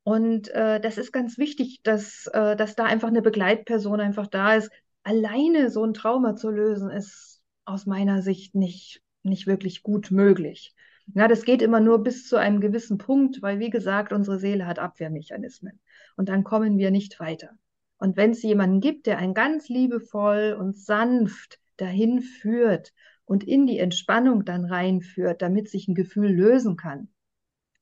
Und 0.07 0.51
äh, 0.51 0.79
das 0.79 0.99
ist 0.99 1.11
ganz 1.11 1.37
wichtig, 1.37 1.81
dass, 1.83 2.29
äh, 2.29 2.55
dass 2.55 2.77
da 2.77 2.85
einfach 2.85 3.09
eine 3.09 3.23
Begleitperson 3.23 3.99
einfach 3.99 4.29
da 4.29 4.55
ist. 4.55 4.71
Alleine 5.03 5.69
so 5.69 5.83
ein 5.83 5.95
Trauma 5.95 6.37
zu 6.37 6.49
lösen, 6.49 6.91
ist 6.91 7.43
aus 7.65 7.87
meiner 7.87 8.23
Sicht 8.23 8.55
nicht, 8.55 9.03
nicht 9.25 9.49
wirklich 9.49 9.83
gut 9.83 10.13
möglich. 10.13 10.77
Ja, 11.15 11.27
das 11.27 11.45
geht 11.45 11.61
immer 11.61 11.81
nur 11.81 12.05
bis 12.05 12.29
zu 12.29 12.37
einem 12.37 12.61
gewissen 12.61 12.99
Punkt, 12.99 13.43
weil, 13.43 13.59
wie 13.59 13.69
gesagt, 13.69 14.13
unsere 14.13 14.39
Seele 14.39 14.69
hat 14.69 14.79
Abwehrmechanismen. 14.79 15.81
Und 16.17 16.29
dann 16.29 16.45
kommen 16.45 16.79
wir 16.79 16.93
nicht 16.93 17.19
weiter. 17.19 17.51
Und 17.99 18.17
wenn 18.17 18.31
es 18.31 18.45
jemanden 18.45 18.81
gibt, 18.81 19.09
der 19.09 19.19
einen 19.19 19.35
ganz 19.35 19.69
liebevoll 19.69 20.57
und 20.57 20.79
sanft 20.79 21.59
dahin 21.79 22.23
führt 22.23 22.93
und 23.25 23.43
in 23.43 23.67
die 23.67 23.81
Entspannung 23.81 24.45
dann 24.45 24.67
reinführt, 24.67 25.43
damit 25.43 25.69
sich 25.69 25.89
ein 25.89 25.97
Gefühl 25.97 26.31
lösen 26.31 26.77
kann, 26.77 27.09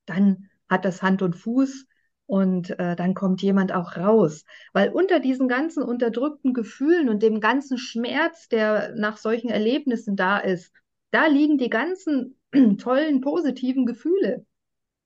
dann 0.07 0.49
hat 0.67 0.85
das 0.85 1.03
Hand 1.03 1.21
und 1.21 1.35
Fuß 1.35 1.85
und 2.27 2.77
äh, 2.79 2.95
dann 2.95 3.13
kommt 3.13 3.41
jemand 3.41 3.71
auch 3.71 3.97
raus. 3.97 4.45
Weil 4.73 4.89
unter 4.89 5.19
diesen 5.19 5.47
ganzen 5.47 5.83
unterdrückten 5.83 6.53
Gefühlen 6.53 7.09
und 7.09 7.21
dem 7.21 7.39
ganzen 7.39 7.77
Schmerz, 7.77 8.47
der 8.49 8.93
nach 8.95 9.17
solchen 9.17 9.49
Erlebnissen 9.49 10.15
da 10.15 10.39
ist, 10.39 10.73
da 11.11 11.27
liegen 11.27 11.57
die 11.57 11.69
ganzen 11.69 12.37
tollen, 12.79 13.21
positiven 13.21 13.85
Gefühle. 13.85 14.45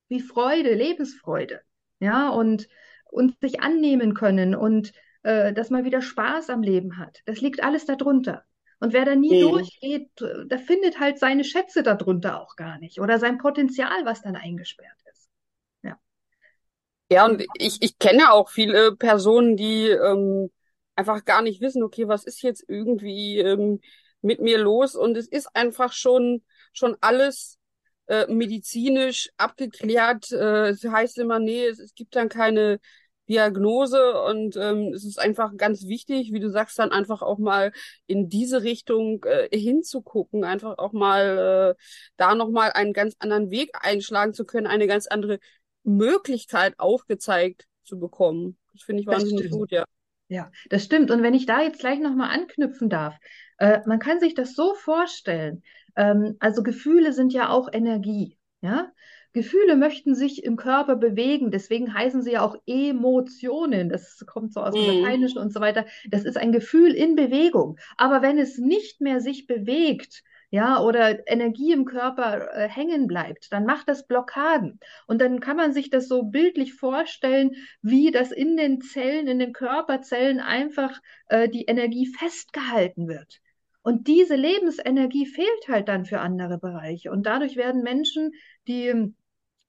Wie 0.08 0.22
Freude, 0.22 0.74
Lebensfreude. 0.74 1.62
Ja, 2.00 2.30
und, 2.30 2.68
und 3.12 3.40
sich 3.42 3.62
annehmen 3.62 4.14
können 4.14 4.56
und 4.56 4.94
äh, 5.24 5.54
dass 5.54 5.70
man 5.70 5.84
wieder 5.84 6.02
Spaß 6.02 6.50
am 6.50 6.64
Leben 6.64 6.98
hat. 6.98 7.22
Das 7.26 7.42
liegt 7.42 7.62
alles 7.62 7.86
darunter. 7.86 8.46
Und 8.80 8.94
wer 8.94 9.04
da 9.04 9.16
nie 9.16 9.44
mhm. 9.44 9.50
durchgeht, 9.50 10.10
der 10.20 10.60
findet 10.60 11.00
halt 11.00 11.20
seine 11.20 11.44
Schätze 11.44 11.84
darunter 11.84 12.42
auch 12.42 12.56
gar 12.56 12.80
nicht 12.80 13.02
oder 13.02 13.20
sein 13.20 13.38
Potenzial, 13.38 14.06
was 14.06 14.22
dann 14.22 14.38
eingesperrt 14.38 14.98
ist. 15.04 15.09
Ja, 17.12 17.26
und 17.26 17.44
ich, 17.58 17.82
ich 17.82 17.98
kenne 17.98 18.32
auch 18.32 18.50
viele 18.50 18.96
Personen, 18.96 19.58
die 19.58 19.88
ähm, 19.90 20.52
einfach 20.96 21.26
gar 21.26 21.42
nicht 21.42 21.60
wissen, 21.62 21.82
okay, 21.84 22.08
was 22.08 22.24
ist 22.24 22.42
jetzt 22.44 22.64
irgendwie 22.68 23.40
ähm, 23.40 23.80
mit 24.22 24.42
mir 24.42 24.60
los? 24.60 24.96
Und 24.96 25.18
es 25.18 25.28
ist 25.28 25.48
einfach 25.56 25.92
schon, 25.94 26.44
schon 26.72 26.96
alles 27.02 27.58
äh, 28.08 28.28
medizinisch 28.32 29.30
abgeklärt. 29.38 30.32
Äh, 30.32 30.70
es 30.70 30.84
heißt 30.84 31.18
immer, 31.18 31.40
nee, 31.40 31.66
es, 31.66 31.80
es 31.80 31.96
gibt 31.96 32.16
dann 32.16 32.30
keine 32.30 32.80
Diagnose 33.28 34.22
und 34.24 34.56
ähm, 34.58 34.92
es 34.94 35.06
ist 35.06 35.20
einfach 35.20 35.56
ganz 35.56 35.86
wichtig, 35.86 36.32
wie 36.34 36.40
du 36.40 36.50
sagst, 36.50 36.80
dann 36.80 36.92
einfach 36.92 37.22
auch 37.22 37.38
mal 37.38 37.72
in 38.08 38.28
diese 38.28 38.64
Richtung 38.64 39.24
äh, 39.24 39.48
hinzugucken, 39.56 40.44
einfach 40.44 40.80
auch 40.80 40.94
mal 40.94 41.76
äh, 41.78 41.84
da 42.18 42.34
nochmal 42.34 42.72
einen 42.72 42.92
ganz 42.94 43.16
anderen 43.20 43.52
Weg 43.52 43.70
einschlagen 43.82 44.34
zu 44.34 44.46
können, 44.46 44.66
eine 44.66 44.88
ganz 44.88 45.06
andere 45.06 45.40
Möglichkeit 45.90 46.80
aufgezeigt 46.80 47.68
zu 47.84 48.00
bekommen. 48.00 48.58
Das 48.74 48.84
finde 48.84 49.02
ich 49.02 49.08
wahnsinnig 49.08 49.52
gut, 49.52 49.72
ja. 49.72 49.86
Ja, 50.28 50.52
das 50.70 50.84
stimmt. 50.84 51.10
Und 51.10 51.24
wenn 51.24 51.34
ich 51.34 51.48
da 51.48 51.62
jetzt 51.62 51.80
gleich 51.80 52.00
nochmal 52.00 52.30
anknüpfen 52.30 52.88
darf, 52.88 53.16
äh, 53.58 53.80
man 53.88 54.00
kann 54.00 54.20
sich 54.20 54.36
das 54.36 54.54
so 54.54 54.76
vorstellen. 54.76 55.64
Ähm, 55.96 56.38
also 56.40 56.62
Gefühle 56.62 57.14
sind 57.14 57.34
ja 57.34 57.50
auch 57.50 57.68
Energie. 57.72 58.38
Ja, 58.62 58.92
Gefühle 59.32 59.76
möchten 59.76 60.16
sich 60.16 60.44
im 60.44 60.56
Körper 60.56 60.96
bewegen, 60.96 61.52
deswegen 61.52 61.94
heißen 61.94 62.24
sie 62.24 62.34
ja 62.34 62.42
auch 62.42 62.58
Emotionen. 62.66 63.90
Das 63.90 64.24
kommt 64.26 64.54
so 64.54 64.62
aus 64.62 64.74
dem 64.74 64.84
mhm. 64.84 65.02
Lateinischen 65.04 65.40
und 65.40 65.54
so 65.54 65.60
weiter. 65.60 65.86
Das 66.10 66.26
ist 66.26 66.38
ein 66.38 66.52
Gefühl 66.52 66.94
in 66.94 67.16
Bewegung. 67.16 67.78
Aber 67.98 68.22
wenn 68.22 68.38
es 68.38 68.58
nicht 68.58 69.02
mehr 69.02 69.22
sich 69.22 69.48
bewegt, 69.48 70.24
ja, 70.52 70.82
oder 70.82 71.28
Energie 71.28 71.72
im 71.74 71.86
Körper 71.86 72.52
äh, 72.54 72.68
hängen 72.68 73.08
bleibt, 73.08 73.52
dann 73.54 73.66
macht 73.66 73.88
das 73.88 74.08
Blockaden. 74.08 74.80
Und 75.08 75.22
dann 75.22 75.40
kann 75.40 75.58
man 75.58 75.74
sich 75.74 75.90
das 75.90 76.08
so 76.08 76.24
bildlich 76.24 76.74
vorstellen, 76.74 77.52
wie 77.82 78.12
das 78.12 78.32
in 78.32 78.58
den 78.58 78.82
Zellen, 78.82 79.28
in 79.28 79.40
den 79.40 79.54
Körperzellen 79.54 80.40
einfach 80.40 81.00
äh, 81.28 81.50
die 81.50 81.66
Energie 81.66 82.08
festgehalten 82.08 83.08
wird. 83.08 83.42
Und 83.82 84.08
diese 84.08 84.36
Lebensenergie 84.36 85.26
fehlt 85.26 85.68
halt 85.68 85.88
dann 85.88 86.06
für 86.06 86.20
andere 86.20 86.58
Bereiche. 86.58 87.12
Und 87.12 87.26
dadurch 87.26 87.56
werden 87.56 87.84
Menschen, 87.84 88.32
die 88.68 89.14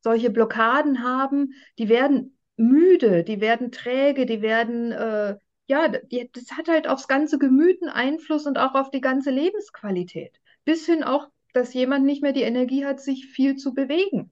solche 0.02 0.30
Blockaden 0.30 1.02
haben, 1.02 1.54
die 1.78 1.88
werden 1.88 2.37
müde, 2.56 3.25
die 3.25 3.40
werden 3.40 3.72
träge, 3.72 4.26
die 4.26 4.42
werden, 4.42 4.92
äh, 4.92 5.37
ja, 5.66 5.88
die, 5.88 6.30
das 6.32 6.52
hat 6.52 6.68
halt 6.68 6.88
aufs 6.88 7.08
ganze 7.08 7.38
Gemüt 7.38 7.82
einen 7.82 7.90
Einfluss 7.90 8.46
und 8.46 8.58
auch 8.58 8.75
auf 8.75 8.90
die 8.90 9.00
ganze 9.00 9.30
Lebensqualität. 9.30 10.40
Bis 10.70 10.86
hin 10.86 11.02
auch, 11.02 11.26
dass 11.52 11.74
jemand 11.74 12.04
nicht 12.04 12.22
mehr 12.22 12.32
die 12.32 12.44
Energie 12.44 12.86
hat, 12.86 13.00
sich 13.00 13.26
viel 13.26 13.56
zu 13.56 13.74
bewegen. 13.74 14.30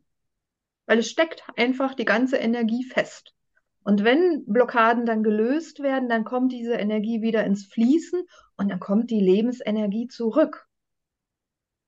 Weil 0.86 1.00
es 1.00 1.10
steckt 1.10 1.42
einfach 1.56 1.94
die 1.94 2.04
ganze 2.04 2.36
Energie 2.36 2.84
fest. 2.84 3.34
Und 3.82 4.04
wenn 4.04 4.44
Blockaden 4.46 5.04
dann 5.04 5.24
gelöst 5.24 5.80
werden, 5.80 6.08
dann 6.08 6.22
kommt 6.22 6.52
diese 6.52 6.74
Energie 6.74 7.22
wieder 7.22 7.42
ins 7.42 7.66
Fließen 7.66 8.22
und 8.56 8.68
dann 8.68 8.78
kommt 8.78 9.10
die 9.10 9.18
Lebensenergie 9.18 10.06
zurück. 10.06 10.68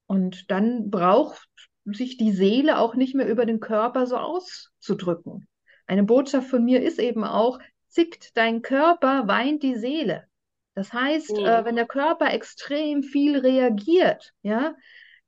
Und 0.08 0.50
dann 0.50 0.90
braucht 0.90 1.48
sich 1.84 2.16
die 2.16 2.32
Seele 2.32 2.80
auch 2.80 2.96
nicht 2.96 3.14
mehr 3.14 3.28
über 3.28 3.46
den 3.46 3.60
Körper 3.60 4.08
so 4.08 4.16
auszudrücken. 4.16 5.46
Eine 5.86 6.02
Botschaft 6.02 6.48
von 6.48 6.64
mir 6.64 6.82
ist 6.82 6.98
eben 6.98 7.22
auch, 7.22 7.60
zickt 7.86 8.36
dein 8.36 8.62
Körper, 8.62 9.28
weint 9.28 9.62
die 9.62 9.76
Seele. 9.76 10.26
Das 10.80 10.94
heißt, 10.94 11.32
mhm. 11.32 11.44
äh, 11.44 11.64
wenn 11.66 11.76
der 11.76 11.86
Körper 11.86 12.32
extrem 12.32 13.02
viel 13.02 13.36
reagiert, 13.36 14.32
ja, 14.40 14.74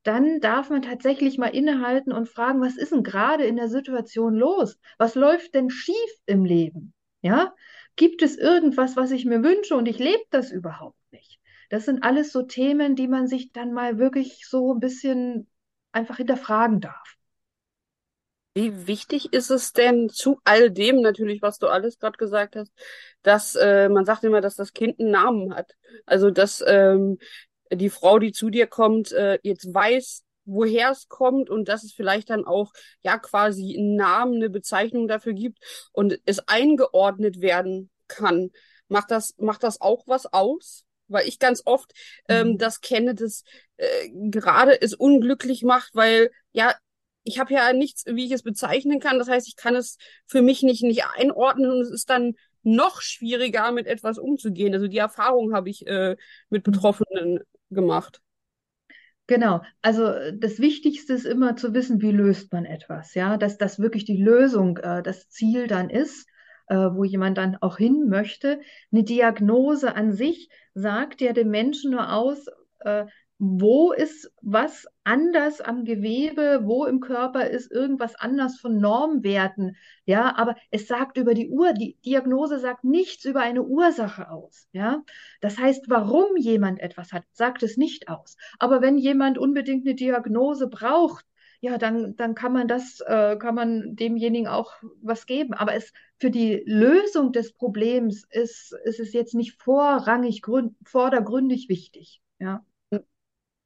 dann 0.02 0.40
darf 0.40 0.70
man 0.70 0.80
tatsächlich 0.80 1.36
mal 1.36 1.48
innehalten 1.48 2.10
und 2.10 2.26
fragen, 2.26 2.62
was 2.62 2.78
ist 2.78 2.92
denn 2.92 3.02
gerade 3.02 3.44
in 3.44 3.56
der 3.56 3.68
Situation 3.68 4.34
los? 4.34 4.78
Was 4.96 5.14
läuft 5.14 5.54
denn 5.54 5.68
schief 5.68 6.10
im 6.24 6.46
Leben? 6.46 6.94
Ja, 7.20 7.54
gibt 7.96 8.22
es 8.22 8.38
irgendwas, 8.38 8.96
was 8.96 9.10
ich 9.10 9.26
mir 9.26 9.44
wünsche 9.44 9.76
und 9.76 9.86
ich 9.88 9.98
lebe 9.98 10.24
das 10.30 10.50
überhaupt 10.50 10.96
nicht? 11.12 11.38
Das 11.68 11.84
sind 11.84 12.02
alles 12.02 12.32
so 12.32 12.44
Themen, 12.44 12.96
die 12.96 13.06
man 13.06 13.26
sich 13.26 13.52
dann 13.52 13.74
mal 13.74 13.98
wirklich 13.98 14.46
so 14.48 14.72
ein 14.72 14.80
bisschen 14.80 15.50
einfach 15.92 16.16
hinterfragen 16.16 16.80
darf. 16.80 17.18
Wie 18.54 18.86
wichtig 18.86 19.32
ist 19.32 19.50
es 19.50 19.72
denn 19.72 20.10
zu 20.10 20.38
all 20.44 20.70
dem 20.70 21.00
natürlich, 21.00 21.40
was 21.40 21.58
du 21.58 21.68
alles 21.68 21.98
gerade 21.98 22.18
gesagt 22.18 22.56
hast, 22.56 22.70
dass 23.22 23.54
äh, 23.54 23.88
man 23.88 24.04
sagt 24.04 24.24
immer, 24.24 24.42
dass 24.42 24.56
das 24.56 24.72
Kind 24.74 25.00
einen 25.00 25.10
Namen 25.10 25.54
hat. 25.54 25.72
Also 26.04 26.30
dass 26.30 26.62
ähm, 26.66 27.18
die 27.72 27.88
Frau, 27.88 28.18
die 28.18 28.32
zu 28.32 28.50
dir 28.50 28.66
kommt, 28.66 29.12
äh, 29.12 29.38
jetzt 29.42 29.72
weiß, 29.72 30.22
woher 30.44 30.90
es 30.90 31.08
kommt 31.08 31.48
und 31.48 31.68
dass 31.68 31.82
es 31.84 31.92
vielleicht 31.92 32.28
dann 32.28 32.44
auch 32.44 32.72
ja 33.02 33.16
quasi 33.18 33.76
einen 33.78 33.96
Namen, 33.96 34.34
eine 34.34 34.50
Bezeichnung 34.50 35.08
dafür 35.08 35.32
gibt 35.32 35.58
und 35.92 36.18
es 36.26 36.46
eingeordnet 36.46 37.40
werden 37.40 37.90
kann. 38.08 38.50
Macht 38.88 39.10
das 39.10 39.34
macht 39.38 39.62
das 39.62 39.80
auch 39.80 40.02
was 40.06 40.30
aus? 40.30 40.84
weil 41.08 41.28
ich 41.28 41.38
ganz 41.38 41.62
oft 41.64 41.92
ähm, 42.28 42.52
mhm. 42.52 42.58
das 42.58 42.80
kenne, 42.80 43.14
dass 43.14 43.44
äh, 43.76 44.08
gerade 44.30 44.80
es 44.80 44.94
unglücklich 44.94 45.62
macht, 45.62 45.94
weil 45.94 46.30
ja, 46.52 46.74
ich 47.24 47.38
habe 47.38 47.52
ja 47.54 47.72
nichts, 47.72 48.04
wie 48.06 48.26
ich 48.26 48.32
es 48.32 48.42
bezeichnen 48.42 49.00
kann. 49.00 49.18
Das 49.18 49.28
heißt, 49.28 49.48
ich 49.48 49.56
kann 49.56 49.76
es 49.76 49.98
für 50.26 50.42
mich 50.42 50.62
nicht, 50.62 50.82
nicht 50.82 51.04
einordnen 51.16 51.70
und 51.70 51.80
es 51.80 51.90
ist 51.90 52.10
dann 52.10 52.34
noch 52.62 53.00
schwieriger, 53.00 53.72
mit 53.72 53.86
etwas 53.86 54.18
umzugehen. 54.18 54.74
Also 54.74 54.86
die 54.88 54.98
Erfahrung 54.98 55.54
habe 55.54 55.70
ich 55.70 55.86
äh, 55.86 56.16
mit. 56.48 56.64
Betroffenen 56.64 57.40
gemacht. 57.70 58.20
Genau, 59.26 59.62
also 59.80 60.12
das 60.32 60.58
Wichtigste 60.58 61.12
ist 61.14 61.24
immer 61.24 61.56
zu 61.56 61.74
wissen, 61.74 62.02
wie 62.02 62.10
löst 62.10 62.52
man 62.52 62.64
etwas, 62.64 63.14
ja, 63.14 63.36
dass 63.36 63.56
das 63.56 63.78
wirklich 63.78 64.04
die 64.04 64.20
Lösung, 64.20 64.76
äh, 64.78 65.02
das 65.02 65.28
Ziel 65.28 65.68
dann 65.68 65.90
ist 65.90 66.28
äh, 66.72 66.94
wo 66.94 67.04
jemand 67.04 67.38
dann 67.38 67.56
auch 67.60 67.76
hin 67.76 68.08
möchte. 68.08 68.60
Eine 68.92 69.04
Diagnose 69.04 69.94
an 69.94 70.12
sich 70.12 70.48
sagt 70.74 71.20
ja 71.20 71.32
dem 71.32 71.50
Menschen 71.50 71.90
nur 71.90 72.12
aus, 72.12 72.46
äh, 72.80 73.06
wo 73.44 73.90
ist 73.90 74.32
was 74.40 74.86
anders 75.02 75.60
am 75.60 75.84
Gewebe, 75.84 76.60
wo 76.62 76.84
im 76.84 77.00
Körper 77.00 77.50
ist 77.50 77.72
irgendwas 77.72 78.14
anders 78.14 78.60
von 78.60 78.78
Normwerten. 78.78 79.74
Ja, 80.04 80.36
aber 80.36 80.54
es 80.70 80.86
sagt 80.86 81.16
über 81.16 81.34
die 81.34 81.48
Ur, 81.48 81.72
die 81.72 81.96
Diagnose 82.04 82.60
sagt 82.60 82.84
nichts 82.84 83.24
über 83.24 83.40
eine 83.40 83.64
Ursache 83.64 84.30
aus. 84.30 84.68
Ja, 84.70 85.02
das 85.40 85.58
heißt, 85.58 85.86
warum 85.88 86.36
jemand 86.36 86.78
etwas 86.78 87.12
hat, 87.12 87.24
sagt 87.32 87.64
es 87.64 87.76
nicht 87.76 88.08
aus. 88.08 88.36
Aber 88.60 88.80
wenn 88.80 88.96
jemand 88.96 89.38
unbedingt 89.38 89.84
eine 89.88 89.96
Diagnose 89.96 90.68
braucht, 90.68 91.26
ja, 91.60 91.78
dann, 91.78 92.14
dann 92.14 92.36
kann 92.36 92.52
man 92.52 92.68
das, 92.68 93.00
äh, 93.00 93.36
kann 93.38 93.56
man 93.56 93.96
demjenigen 93.96 94.46
auch 94.46 94.72
was 95.00 95.26
geben. 95.26 95.54
Aber 95.54 95.74
es 95.74 95.92
für 96.20 96.30
die 96.30 96.62
Lösung 96.64 97.32
des 97.32 97.54
Problems 97.54 98.24
ist, 98.30 98.72
ist 98.84 99.00
es 99.00 99.12
jetzt 99.12 99.34
nicht 99.34 99.60
vorrangig, 99.60 100.42
gründ, 100.42 100.76
vordergründig 100.84 101.68
wichtig. 101.68 102.22
Ja. 102.38 102.64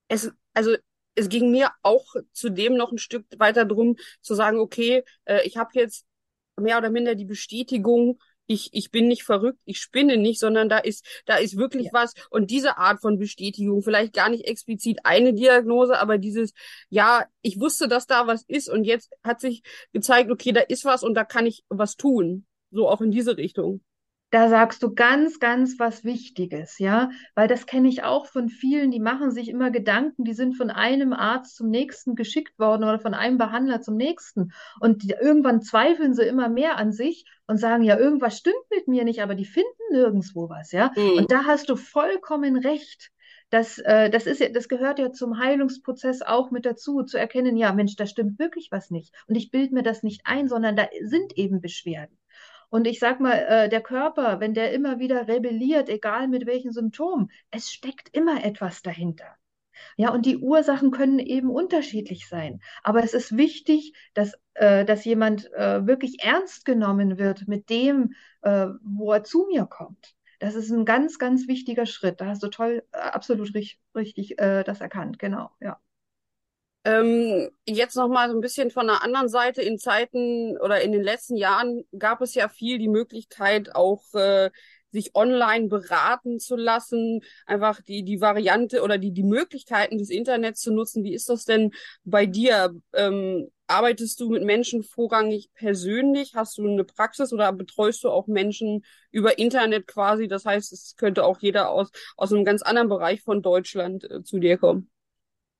Es, 0.08 0.30
also 0.54 0.76
es 1.14 1.28
ging 1.28 1.50
mir 1.50 1.70
auch 1.82 2.14
zudem 2.32 2.76
noch 2.76 2.92
ein 2.92 2.98
Stück 2.98 3.26
weiter 3.38 3.64
drum 3.64 3.96
zu 4.20 4.34
sagen, 4.34 4.58
okay, 4.58 5.02
äh, 5.24 5.46
ich 5.46 5.56
habe 5.56 5.70
jetzt 5.74 6.04
mehr 6.56 6.78
oder 6.78 6.90
minder 6.90 7.14
die 7.14 7.24
Bestätigung, 7.24 8.18
ich, 8.46 8.70
ich 8.72 8.90
bin 8.90 9.08
nicht 9.08 9.24
verrückt, 9.24 9.58
ich 9.64 9.80
spinne 9.80 10.16
nicht, 10.16 10.38
sondern 10.38 10.68
da 10.68 10.78
ist, 10.78 11.04
da 11.26 11.36
ist 11.36 11.56
wirklich 11.56 11.86
ja. 11.86 11.92
was. 11.92 12.14
Und 12.30 12.50
diese 12.50 12.78
Art 12.78 13.00
von 13.00 13.18
Bestätigung, 13.18 13.82
vielleicht 13.82 14.12
gar 14.12 14.28
nicht 14.28 14.44
explizit 14.44 15.00
eine 15.04 15.34
Diagnose, 15.34 15.98
aber 15.98 16.18
dieses, 16.18 16.52
ja, 16.88 17.24
ich 17.42 17.58
wusste, 17.58 17.88
dass 17.88 18.06
da 18.06 18.26
was 18.26 18.44
ist 18.46 18.68
und 18.68 18.84
jetzt 18.84 19.10
hat 19.24 19.40
sich 19.40 19.62
gezeigt, 19.92 20.30
okay, 20.30 20.52
da 20.52 20.60
ist 20.60 20.84
was 20.84 21.02
und 21.02 21.14
da 21.14 21.24
kann 21.24 21.46
ich 21.46 21.64
was 21.68 21.96
tun. 21.96 22.46
So 22.70 22.88
auch 22.88 23.00
in 23.00 23.10
diese 23.10 23.36
Richtung. 23.36 23.82
Da 24.30 24.48
sagst 24.48 24.82
du 24.82 24.92
ganz, 24.92 25.38
ganz 25.38 25.78
was 25.78 26.02
Wichtiges, 26.02 26.80
ja, 26.80 27.10
weil 27.36 27.46
das 27.46 27.64
kenne 27.66 27.88
ich 27.88 28.02
auch 28.02 28.26
von 28.26 28.48
vielen, 28.48 28.90
die 28.90 28.98
machen 28.98 29.30
sich 29.30 29.48
immer 29.48 29.70
Gedanken, 29.70 30.24
die 30.24 30.34
sind 30.34 30.56
von 30.56 30.68
einem 30.68 31.12
Arzt 31.12 31.54
zum 31.54 31.70
nächsten 31.70 32.16
geschickt 32.16 32.58
worden 32.58 32.82
oder 32.82 32.98
von 32.98 33.14
einem 33.14 33.38
Behandler 33.38 33.82
zum 33.82 33.96
nächsten 33.96 34.52
und 34.80 35.04
die, 35.04 35.10
irgendwann 35.12 35.62
zweifeln 35.62 36.12
sie 36.12 36.24
immer 36.24 36.48
mehr 36.48 36.76
an 36.76 36.90
sich 36.90 37.24
und 37.46 37.58
sagen, 37.58 37.84
ja, 37.84 37.96
irgendwas 37.96 38.38
stimmt 38.38 38.56
mit 38.74 38.88
mir 38.88 39.04
nicht, 39.04 39.22
aber 39.22 39.36
die 39.36 39.44
finden 39.44 39.70
nirgendwo 39.92 40.48
was, 40.48 40.72
ja. 40.72 40.92
Mhm. 40.96 41.18
Und 41.18 41.30
da 41.30 41.44
hast 41.44 41.68
du 41.68 41.76
vollkommen 41.76 42.56
recht. 42.56 43.12
Das, 43.50 43.78
äh, 43.78 44.10
das 44.10 44.26
ist 44.26 44.40
ja, 44.40 44.48
das 44.48 44.68
gehört 44.68 44.98
ja 44.98 45.12
zum 45.12 45.38
Heilungsprozess 45.38 46.22
auch 46.22 46.50
mit 46.50 46.66
dazu, 46.66 47.04
zu 47.04 47.16
erkennen, 47.16 47.56
ja, 47.56 47.72
Mensch, 47.72 47.94
da 47.94 48.06
stimmt 48.06 48.40
wirklich 48.40 48.70
was 48.72 48.90
nicht. 48.90 49.14
Und 49.28 49.36
ich 49.36 49.52
bilde 49.52 49.72
mir 49.72 49.84
das 49.84 50.02
nicht 50.02 50.22
ein, 50.24 50.48
sondern 50.48 50.74
da 50.74 50.88
sind 51.04 51.38
eben 51.38 51.60
Beschwerden. 51.60 52.18
Und 52.76 52.86
ich 52.86 52.98
sag 52.98 53.20
mal, 53.20 53.32
äh, 53.32 53.68
der 53.70 53.80
Körper, 53.80 54.38
wenn 54.38 54.52
der 54.52 54.74
immer 54.74 54.98
wieder 54.98 55.28
rebelliert, 55.28 55.88
egal 55.88 56.28
mit 56.28 56.44
welchen 56.44 56.72
Symptomen, 56.72 57.30
es 57.50 57.72
steckt 57.72 58.14
immer 58.14 58.44
etwas 58.44 58.82
dahinter. 58.82 59.34
Ja, 59.96 60.10
und 60.12 60.26
die 60.26 60.36
Ursachen 60.36 60.90
können 60.90 61.18
eben 61.18 61.48
unterschiedlich 61.48 62.28
sein. 62.28 62.60
Aber 62.82 63.02
es 63.02 63.14
ist 63.14 63.34
wichtig, 63.34 63.94
dass, 64.12 64.34
äh, 64.52 64.84
dass 64.84 65.06
jemand 65.06 65.50
äh, 65.54 65.86
wirklich 65.86 66.22
ernst 66.22 66.66
genommen 66.66 67.16
wird 67.16 67.48
mit 67.48 67.70
dem, 67.70 68.12
äh, 68.42 68.66
wo 68.82 69.10
er 69.14 69.24
zu 69.24 69.46
mir 69.48 69.64
kommt. 69.64 70.14
Das 70.38 70.54
ist 70.54 70.70
ein 70.70 70.84
ganz, 70.84 71.18
ganz 71.18 71.48
wichtiger 71.48 71.86
Schritt. 71.86 72.20
Da 72.20 72.26
hast 72.26 72.42
du 72.42 72.48
toll, 72.48 72.84
äh, 72.92 72.98
absolut 72.98 73.54
richtig, 73.54 73.80
richtig 73.94 74.38
äh, 74.38 74.64
das 74.64 74.82
erkannt. 74.82 75.18
Genau, 75.18 75.50
ja. 75.62 75.80
Ähm, 76.86 77.50
jetzt 77.66 77.96
noch 77.96 78.06
mal 78.06 78.30
so 78.30 78.36
ein 78.36 78.40
bisschen 78.40 78.70
von 78.70 78.86
der 78.86 79.02
anderen 79.02 79.28
Seite. 79.28 79.60
In 79.60 79.76
Zeiten 79.76 80.56
oder 80.56 80.82
in 80.82 80.92
den 80.92 81.02
letzten 81.02 81.36
Jahren 81.36 81.82
gab 81.98 82.20
es 82.20 82.34
ja 82.36 82.48
viel 82.48 82.78
die 82.78 82.86
Möglichkeit, 82.88 83.74
auch 83.74 84.14
äh, 84.14 84.50
sich 84.92 85.16
online 85.16 85.66
beraten 85.66 86.38
zu 86.38 86.54
lassen, 86.54 87.22
einfach 87.44 87.82
die, 87.82 88.04
die 88.04 88.20
Variante 88.20 88.82
oder 88.84 88.98
die, 88.98 89.10
die 89.10 89.24
Möglichkeiten 89.24 89.98
des 89.98 90.10
Internets 90.10 90.60
zu 90.60 90.72
nutzen. 90.72 91.02
Wie 91.02 91.12
ist 91.12 91.28
das 91.28 91.44
denn 91.44 91.72
bei 92.04 92.24
dir? 92.24 92.72
Ähm, 92.92 93.50
arbeitest 93.66 94.20
du 94.20 94.30
mit 94.30 94.44
Menschen 94.44 94.84
vorrangig 94.84 95.50
persönlich? 95.54 96.36
Hast 96.36 96.56
du 96.56 96.68
eine 96.68 96.84
Praxis 96.84 97.32
oder 97.32 97.52
betreust 97.52 98.04
du 98.04 98.10
auch 98.10 98.28
Menschen 98.28 98.84
über 99.10 99.40
Internet 99.40 99.88
quasi? 99.88 100.28
Das 100.28 100.44
heißt, 100.44 100.72
es 100.72 100.94
könnte 100.96 101.24
auch 101.24 101.40
jeder 101.40 101.68
aus, 101.68 101.90
aus 102.16 102.32
einem 102.32 102.44
ganz 102.44 102.62
anderen 102.62 102.88
Bereich 102.88 103.22
von 103.22 103.42
Deutschland 103.42 104.08
äh, 104.08 104.22
zu 104.22 104.38
dir 104.38 104.56
kommen. 104.56 104.88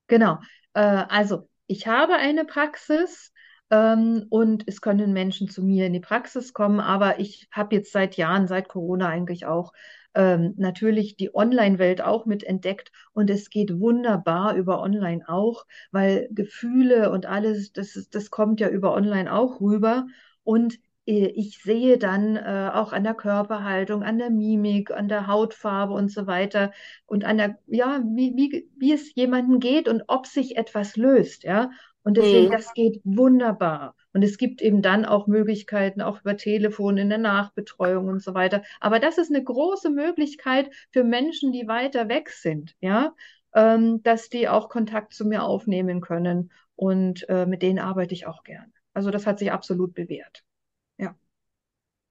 Genau. 0.07 0.39
Äh, 0.77 1.05
also, 1.09 1.49
ich 1.67 1.87
habe 1.87 2.15
eine 2.17 2.45
Praxis 2.45 3.33
ähm, 3.71 4.27
und 4.31 4.65
es 4.69 4.81
können 4.83 5.13
Menschen 5.13 5.49
zu 5.49 5.63
mir 5.65 5.87
in 5.87 5.95
die 5.95 6.01
Praxis 6.01 6.53
kommen, 6.53 6.81
aber 6.81 7.19
ich 7.19 7.49
habe 7.51 7.75
jetzt 7.77 7.93
seit 7.93 8.17
Jahren, 8.17 8.47
seit 8.47 8.69
Corona 8.69 9.09
eigentlich 9.09 9.47
auch, 9.47 9.73
ähm, 10.15 10.55
natürlich 10.59 11.17
die 11.17 11.35
Online-Welt 11.35 12.03
auch 12.03 12.27
mit 12.27 12.45
entdeckt 12.45 12.93
und 13.15 13.31
es 13.31 13.51
geht 13.51 13.79
wunderbar 13.81 14.55
über 14.55 14.81
Online 14.83 15.25
auch, 15.29 15.65
weil 15.93 16.29
Gefühle 16.31 17.11
und 17.11 17.27
alles, 17.27 17.73
das, 17.73 18.09
das 18.11 18.31
kommt 18.31 18.61
ja 18.61 18.69
über 18.69 18.93
Online 18.95 19.33
auch 19.33 19.61
rüber 19.61 20.07
und 20.45 20.79
ich 21.07 21.63
sehe 21.63 21.99
dann 21.99 22.37
äh, 22.37 22.71
auch 22.75 22.93
an 22.93 23.05
der 23.05 23.15
Körperhaltung, 23.15 24.03
an 24.03 24.19
der 24.19 24.31
Mimik, 24.31 24.91
an 24.91 25.09
der 25.09 25.29
Hautfarbe 25.29 25.95
und 25.95 26.11
so 26.11 26.27
weiter 26.27 26.73
und 27.07 27.25
an 27.25 27.39
der, 27.39 27.59
ja, 27.69 28.03
wie, 28.05 28.35
wie, 28.37 28.69
wie 28.77 28.93
es 28.93 29.15
jemandem 29.15 29.61
geht 29.61 29.89
und 29.89 30.03
ob 30.09 30.27
sich 30.27 30.57
etwas 30.57 30.97
löst, 30.97 31.45
ja. 31.45 31.71
Und 32.03 32.17
deswegen, 32.17 32.49
mhm. 32.49 32.53
das 32.53 32.73
geht 32.73 33.01
wunderbar. 33.03 33.97
Und 34.13 34.23
es 34.23 34.39
gibt 34.39 34.63
eben 34.63 34.81
dann 34.81 35.05
auch 35.05 35.27
Möglichkeiten, 35.27 36.01
auch 36.01 36.21
über 36.21 36.37
Telefon 36.37 36.99
in 36.99 37.09
der 37.09 37.19
Nachbetreuung 37.19 38.07
und 38.07 38.23
so 38.23 38.33
weiter. 38.33 38.63
Aber 38.81 39.01
das 39.01 39.19
ist 39.19 39.35
eine 39.35 39.43
große 39.43 39.91
Möglichkeit 39.91 40.71
für 40.93 41.03
Menschen, 41.03 41.51
die 41.51 41.67
weiter 41.67 42.09
weg 42.09 42.31
sind, 42.31 42.77
ja, 42.81 43.13
ähm, 43.55 44.03
dass 44.05 44.29
die 44.29 44.49
auch 44.49 44.69
Kontakt 44.69 45.15
zu 45.15 45.25
mir 45.25 45.43
aufnehmen 45.43 46.01
können. 46.01 46.53
Und 46.77 47.29
äh, 47.29 47.45
mit 47.45 47.63
denen 47.63 47.81
arbeite 47.81 48.15
ich 48.15 48.27
auch 48.27 48.45
gern. 48.45 48.73
Also 48.95 49.11
das 49.11 49.27
hat 49.27 49.41
sich 49.41 49.51
absolut 49.51 49.93
bewährt. 49.93 50.46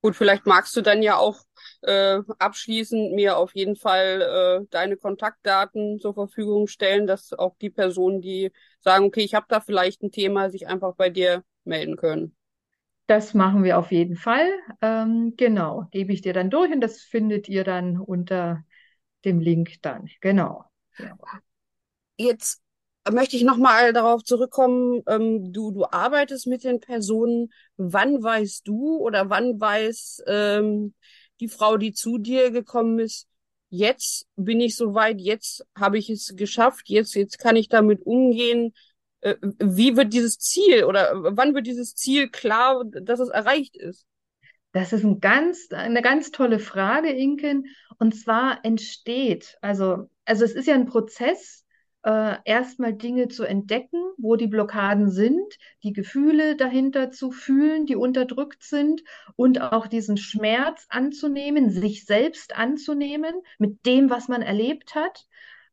Gut, 0.06 0.16
vielleicht 0.16 0.46
magst 0.46 0.78
du 0.78 0.82
dann 0.82 1.02
ja 1.02 1.18
auch 1.18 1.40
äh, 1.82 2.20
abschließend 2.38 3.14
mir 3.14 3.38
auf 3.38 3.56
jeden 3.56 3.76
Fall 3.76 4.22
äh, 4.62 4.68
deine 4.70 4.98
Kontaktdaten 4.98 6.00
zur 6.00 6.14
Verfügung 6.14 6.68
stellen, 6.68 7.08
dass 7.08 7.34
auch 7.34 7.56
die 7.58 7.72
Personen, 7.72 8.22
die 8.22 8.52
sagen, 8.82 9.06
okay, 9.06 9.22
ich 9.22 9.34
habe 9.34 9.48
da 9.50 9.62
vielleicht 9.62 10.04
ein 10.04 10.12
Thema, 10.12 10.52
sich 10.52 10.68
einfach 10.68 10.94
bei 10.94 11.10
dir 11.10 11.44
melden 11.64 11.96
können. 11.96 12.36
Das 13.08 13.34
machen 13.34 13.64
wir 13.64 13.80
auf 13.80 13.92
jeden 13.92 14.16
Fall. 14.16 14.48
Ähm, 14.84 15.34
genau, 15.38 15.88
gebe 15.90 16.14
ich 16.14 16.22
dir 16.22 16.34
dann 16.34 16.52
durch 16.52 16.72
und 16.72 16.82
das 16.82 17.02
findet 17.02 17.50
ihr 17.50 17.64
dann 17.64 17.98
unter 17.98 18.64
dem 19.26 19.40
Link 19.40 19.82
dann. 19.82 20.08
Genau. 20.22 20.66
Ja. 21.00 21.18
Jetzt 22.18 22.62
möchte 23.12 23.36
ich 23.36 23.44
nochmal 23.44 23.94
darauf 23.94 24.24
zurückkommen, 24.24 25.04
ähm, 25.08 25.52
du, 25.54 25.72
du 25.72 25.86
arbeitest 25.86 26.48
mit 26.48 26.64
den 26.64 26.80
Personen. 26.80 27.52
Wann 27.78 28.22
weißt 28.24 28.68
du 28.68 28.98
oder 28.98 29.30
wann 29.30 29.60
weiß 29.60 30.24
ähm, 30.28 30.94
die 31.40 31.48
Frau, 31.48 31.78
die 31.78 31.94
zu 31.94 32.18
dir 32.18 32.52
gekommen 32.52 33.00
ist, 33.00 33.28
jetzt 33.70 34.28
bin 34.36 34.62
ich 34.62 34.76
soweit, 34.76 35.20
jetzt 35.20 35.66
habe 35.78 35.98
ich 35.98 36.10
es 36.10 36.36
geschafft, 36.36 36.90
jetzt, 36.90 37.14
jetzt 37.16 37.40
kann 37.40 37.56
ich 37.56 37.70
damit 37.70 38.02
umgehen. 38.06 38.74
Äh, 39.22 39.36
wie 39.60 39.98
wird 39.98 40.14
dieses 40.14 40.40
Ziel 40.40 40.86
oder 40.86 41.12
wann 41.36 41.54
wird 41.54 41.68
dieses 41.68 41.96
Ziel 41.96 42.30
klar, 42.30 42.84
dass 42.86 43.20
es 43.20 43.30
erreicht 43.30 43.76
ist? 43.76 44.06
Das 44.72 44.92
ist 44.92 45.04
ein 45.04 45.20
ganz, 45.22 45.70
eine 45.72 46.02
ganz 46.02 46.32
tolle 46.32 46.60
Frage, 46.60 47.10
Inken. 47.10 47.66
Und 47.98 48.14
zwar 48.14 48.64
entsteht, 48.64 49.58
also, 49.62 50.10
also 50.25 50.44
es 50.44 50.53
ist 50.53 50.68
ja 50.68 50.75
ein 50.75 50.86
Prozess, 50.86 51.65
äh, 52.05 52.37
erstmal 52.46 52.94
Dinge 52.94 53.29
zu 53.29 53.46
entdecken, 53.46 54.00
wo 54.18 54.35
die 54.35 54.48
Blockaden 54.48 55.09
sind, 55.09 55.57
die 55.83 55.91
Gefühle 55.91 56.55
dahinter 56.55 57.09
zu 57.09 57.31
fühlen, 57.31 57.87
die 57.87 57.96
unterdrückt 57.96 58.63
sind 58.63 59.03
und 59.35 59.59
auch 59.59 59.87
diesen 59.87 60.18
Schmerz 60.18 60.85
anzunehmen, 60.89 61.72
sich 61.72 62.05
selbst 62.05 62.55
anzunehmen 62.55 63.33
mit 63.57 63.85
dem, 63.87 64.11
was 64.11 64.27
man 64.27 64.44
erlebt 64.44 64.94
hat. 64.94 65.25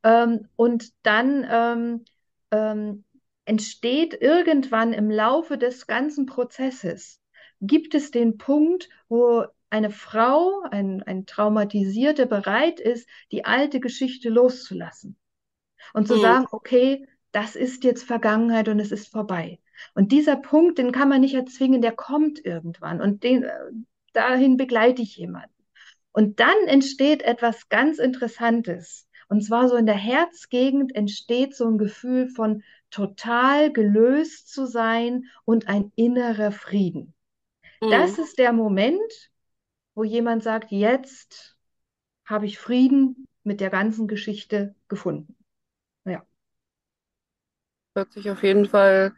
Ähm, 0.04 0.48
und 0.56 0.92
dann 1.02 1.46
ähm, 1.50 2.04
ähm, 2.50 3.04
entsteht 3.44 4.14
irgendwann 4.20 4.94
im 4.94 5.10
Laufe 5.10 5.58
des 5.58 5.86
ganzen 5.86 6.24
Prozesses, 6.24 7.20
gibt 7.60 7.94
es 7.94 8.10
den 8.10 8.38
Punkt, 8.38 8.88
wo 9.08 9.44
eine 9.68 9.90
Frau, 9.90 10.62
ein, 10.70 11.02
ein 11.02 11.26
Traumatisierter 11.26 12.24
bereit 12.24 12.80
ist, 12.80 13.06
die 13.32 13.44
alte 13.44 13.80
Geschichte 13.80 14.30
loszulassen 14.30 15.18
und 15.92 16.06
zu 16.06 16.16
mhm. 16.16 16.20
sagen, 16.20 16.46
okay, 16.50 17.06
das 17.32 17.56
ist 17.56 17.84
jetzt 17.84 18.04
Vergangenheit 18.04 18.68
und 18.68 18.78
es 18.78 18.92
ist 18.92 19.08
vorbei. 19.08 19.58
Und 19.94 20.12
dieser 20.12 20.36
Punkt, 20.36 20.78
den 20.78 20.92
kann 20.92 21.08
man 21.08 21.20
nicht 21.20 21.34
erzwingen, 21.34 21.82
der 21.82 21.92
kommt 21.92 22.44
irgendwann 22.44 23.00
und 23.00 23.24
den, 23.24 23.42
äh, 23.44 23.50
dahin 24.12 24.56
begleite 24.56 25.02
ich 25.02 25.16
jemanden. 25.16 25.50
Und 26.12 26.40
dann 26.40 26.66
entsteht 26.66 27.22
etwas 27.22 27.68
ganz 27.68 27.98
Interessantes. 27.98 29.08
Und 29.28 29.42
zwar 29.42 29.68
so 29.68 29.76
in 29.76 29.86
der 29.86 29.96
Herzgegend 29.96 30.94
entsteht 30.94 31.56
so 31.56 31.66
ein 31.66 31.78
Gefühl 31.78 32.28
von 32.28 32.62
total 32.90 33.72
gelöst 33.72 34.52
zu 34.52 34.66
sein 34.66 35.24
und 35.46 35.68
ein 35.68 35.90
innerer 35.96 36.52
Frieden. 36.52 37.14
Mhm. 37.80 37.90
Das 37.90 38.18
ist 38.18 38.38
der 38.38 38.52
Moment, 38.52 39.30
wo 39.94 40.04
jemand 40.04 40.42
sagt, 40.42 40.70
jetzt 40.70 41.56
habe 42.26 42.44
ich 42.44 42.58
Frieden 42.58 43.26
mit 43.42 43.60
der 43.60 43.70
ganzen 43.70 44.06
Geschichte 44.06 44.74
gefunden. 44.88 45.34
Hört 47.94 48.12
sich 48.12 48.30
auf 48.30 48.42
jeden 48.42 48.66
Fall 48.66 49.12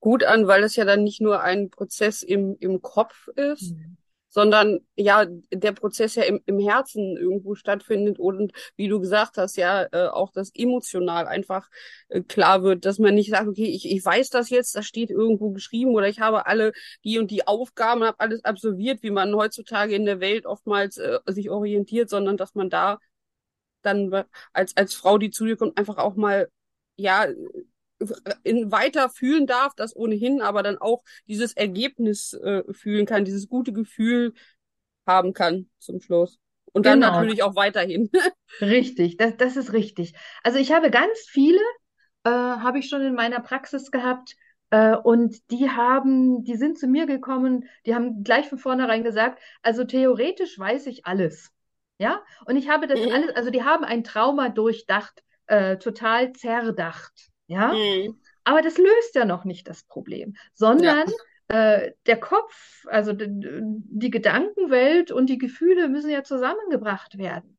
gut 0.00 0.24
an, 0.24 0.46
weil 0.46 0.62
es 0.64 0.76
ja 0.76 0.84
dann 0.84 1.04
nicht 1.04 1.20
nur 1.20 1.42
ein 1.42 1.70
Prozess 1.70 2.22
im, 2.22 2.56
im 2.58 2.80
Kopf 2.80 3.28
ist, 3.36 3.72
mhm. 3.72 3.96
sondern 4.28 4.80
ja, 4.96 5.26
der 5.52 5.72
Prozess 5.72 6.14
ja 6.14 6.22
im, 6.22 6.40
im 6.46 6.58
Herzen 6.58 7.16
irgendwo 7.16 7.54
stattfindet 7.54 8.18
und 8.18 8.52
wie 8.76 8.88
du 8.88 9.00
gesagt 9.00 9.36
hast, 9.36 9.56
ja, 9.56 9.86
äh, 9.92 10.08
auch 10.08 10.30
das 10.32 10.52
emotional 10.54 11.26
einfach 11.26 11.68
äh, 12.08 12.22
klar 12.22 12.62
wird, 12.62 12.86
dass 12.86 12.98
man 12.98 13.14
nicht 13.14 13.30
sagt, 13.30 13.48
okay, 13.48 13.66
ich, 13.66 13.90
ich 13.90 14.04
weiß 14.04 14.30
das 14.30 14.48
jetzt, 14.48 14.74
das 14.74 14.86
steht 14.86 15.10
irgendwo 15.10 15.50
geschrieben 15.50 15.94
oder 15.94 16.08
ich 16.08 16.20
habe 16.20 16.46
alle 16.46 16.72
die 17.04 17.18
und 17.18 17.30
die 17.30 17.46
Aufgaben, 17.46 18.04
habe 18.04 18.20
alles 18.20 18.44
absolviert, 18.44 19.02
wie 19.02 19.10
man 19.10 19.34
heutzutage 19.34 19.94
in 19.94 20.06
der 20.06 20.20
Welt 20.20 20.46
oftmals 20.46 20.96
äh, 20.96 21.18
sich 21.26 21.50
orientiert, 21.50 22.08
sondern 22.08 22.36
dass 22.36 22.54
man 22.54 22.70
da 22.70 22.98
dann 23.82 24.24
als, 24.52 24.76
als 24.76 24.94
Frau, 24.94 25.18
die 25.18 25.30
zu 25.30 25.46
dir 25.46 25.56
kommt, 25.56 25.78
einfach 25.78 25.98
auch 25.98 26.14
mal, 26.14 26.48
ja, 26.96 27.26
in 28.42 28.72
weiter 28.72 29.10
fühlen 29.10 29.46
darf, 29.46 29.74
das 29.74 29.94
ohnehin, 29.94 30.40
aber 30.40 30.62
dann 30.62 30.78
auch 30.78 31.02
dieses 31.28 31.52
Ergebnis 31.52 32.32
äh, 32.32 32.62
fühlen 32.72 33.06
kann, 33.06 33.24
dieses 33.24 33.48
gute 33.48 33.72
Gefühl 33.72 34.34
haben 35.06 35.32
kann 35.32 35.68
zum 35.78 36.00
Schluss. 36.00 36.38
Und 36.72 36.86
dann 36.86 37.00
genau. 37.00 37.12
natürlich 37.12 37.42
auch 37.42 37.56
weiterhin. 37.56 38.10
richtig, 38.60 39.16
das, 39.16 39.36
das 39.36 39.56
ist 39.56 39.72
richtig. 39.72 40.14
Also 40.42 40.58
ich 40.58 40.72
habe 40.72 40.90
ganz 40.90 41.18
viele, 41.26 41.60
äh, 42.24 42.30
habe 42.30 42.78
ich 42.78 42.88
schon 42.88 43.02
in 43.02 43.14
meiner 43.14 43.40
Praxis 43.40 43.90
gehabt, 43.90 44.36
äh, 44.70 44.94
und 44.94 45.50
die 45.50 45.68
haben, 45.68 46.44
die 46.44 46.56
sind 46.56 46.78
zu 46.78 46.86
mir 46.86 47.06
gekommen, 47.06 47.68
die 47.86 47.94
haben 47.94 48.22
gleich 48.22 48.48
von 48.48 48.58
vornherein 48.58 49.02
gesagt, 49.02 49.40
also 49.62 49.84
theoretisch 49.84 50.58
weiß 50.58 50.86
ich 50.86 51.06
alles. 51.06 51.50
Ja, 51.98 52.22
und 52.46 52.56
ich 52.56 52.68
habe 52.70 52.86
das 52.86 52.98
mhm. 52.98 53.12
alles, 53.12 53.36
also 53.36 53.50
die 53.50 53.62
haben 53.62 53.84
ein 53.84 54.04
Trauma 54.04 54.48
durchdacht, 54.48 55.22
äh, 55.48 55.76
total 55.76 56.32
zerdacht. 56.32 57.29
Ja, 57.50 57.72
mhm. 57.72 58.20
aber 58.44 58.62
das 58.62 58.78
löst 58.78 59.16
ja 59.16 59.24
noch 59.24 59.44
nicht 59.44 59.66
das 59.66 59.82
Problem, 59.82 60.36
sondern 60.54 61.10
ja. 61.50 61.80
äh, 61.82 61.92
der 62.06 62.20
Kopf, 62.20 62.86
also 62.86 63.12
die 63.12 64.10
Gedankenwelt 64.10 65.10
und 65.10 65.26
die 65.26 65.38
Gefühle 65.38 65.88
müssen 65.88 66.10
ja 66.10 66.22
zusammengebracht 66.22 67.18
werden, 67.18 67.58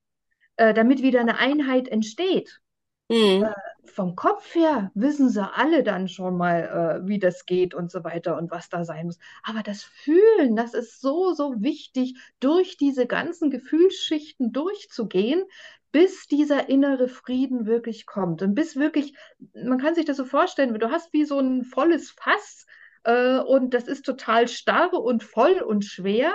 äh, 0.55 0.73
damit 0.73 1.01
wieder 1.01 1.19
eine 1.19 1.37
Einheit 1.37 1.89
entsteht. 1.89 2.61
Mhm. 3.09 3.43
Äh, 3.43 3.51
vom 3.83 4.15
Kopf 4.15 4.55
her 4.55 4.91
wissen 4.93 5.27
sie 5.27 5.45
alle 5.45 5.83
dann 5.83 6.07
schon 6.07 6.37
mal, 6.37 7.01
äh, 7.03 7.07
wie 7.09 7.19
das 7.19 7.45
geht 7.45 7.73
und 7.73 7.91
so 7.91 8.05
weiter 8.05 8.37
und 8.37 8.49
was 8.49 8.69
da 8.69 8.85
sein 8.85 9.07
muss. 9.07 9.19
Aber 9.43 9.61
das 9.63 9.83
Fühlen, 9.83 10.55
das 10.55 10.73
ist 10.73 11.01
so, 11.01 11.33
so 11.33 11.55
wichtig, 11.61 12.15
durch 12.39 12.77
diese 12.77 13.07
ganzen 13.07 13.49
Gefühlsschichten 13.49 14.53
durchzugehen, 14.53 15.43
bis 15.91 16.27
dieser 16.27 16.69
innere 16.69 17.07
Frieden 17.07 17.65
wirklich 17.65 18.05
kommt. 18.05 18.41
Und 18.41 18.55
bis 18.55 18.75
wirklich, 18.75 19.15
man 19.53 19.79
kann 19.79 19.95
sich 19.95 20.05
das 20.05 20.17
so 20.17 20.25
vorstellen, 20.25 20.73
du 20.77 20.91
hast 20.91 21.11
wie 21.13 21.25
so 21.25 21.39
ein 21.39 21.63
volles 21.63 22.11
Fass 22.11 22.65
äh, 23.03 23.39
und 23.39 23.73
das 23.73 23.87
ist 23.87 24.05
total 24.05 24.47
starr 24.47 24.93
und 24.93 25.23
voll 25.23 25.61
und 25.61 25.85
schwer. 25.85 26.33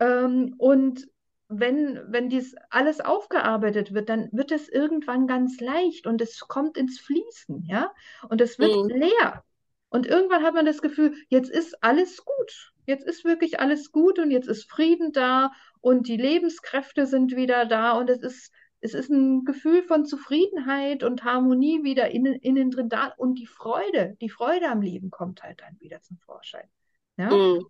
Ähm, 0.00 0.54
und 0.58 1.06
wenn, 1.48 2.00
wenn 2.08 2.28
dies 2.28 2.54
alles 2.70 3.00
aufgearbeitet 3.00 3.94
wird, 3.94 4.08
dann 4.08 4.28
wird 4.32 4.52
es 4.52 4.68
irgendwann 4.68 5.26
ganz 5.26 5.60
leicht 5.60 6.06
und 6.06 6.20
es 6.20 6.40
kommt 6.40 6.76
ins 6.76 7.00
Fließen, 7.00 7.64
ja? 7.66 7.90
Und 8.28 8.40
es 8.40 8.58
wird 8.58 8.76
mhm. 8.76 8.88
leer. 8.88 9.44
Und 9.88 10.06
irgendwann 10.06 10.42
hat 10.42 10.54
man 10.54 10.66
das 10.66 10.82
Gefühl, 10.82 11.14
jetzt 11.28 11.50
ist 11.50 11.82
alles 11.82 12.22
gut. 12.24 12.72
Jetzt 12.84 13.06
ist 13.06 13.24
wirklich 13.24 13.60
alles 13.60 13.92
gut 13.92 14.18
und 14.18 14.30
jetzt 14.30 14.48
ist 14.48 14.70
Frieden 14.70 15.12
da 15.12 15.52
und 15.80 16.08
die 16.08 16.16
Lebenskräfte 16.16 17.06
sind 17.06 17.34
wieder 17.36 17.64
da 17.64 17.92
und 17.92 18.10
es 18.10 18.22
ist, 18.22 18.52
es 18.80 18.94
ist 18.94 19.10
ein 19.10 19.44
Gefühl 19.44 19.82
von 19.82 20.04
Zufriedenheit 20.04 21.02
und 21.02 21.24
Harmonie 21.24 21.82
wieder 21.82 22.10
innen, 22.10 22.34
innen 22.34 22.70
drin 22.70 22.88
da 22.88 23.12
und 23.16 23.38
die 23.38 23.46
Freude, 23.46 24.16
die 24.20 24.30
Freude 24.30 24.68
am 24.68 24.82
Leben 24.82 25.10
kommt 25.10 25.42
halt 25.42 25.60
dann 25.60 25.78
wieder 25.80 26.00
zum 26.02 26.18
Vorschein. 26.18 26.68
Ja? 27.16 27.30
Mhm. 27.30 27.66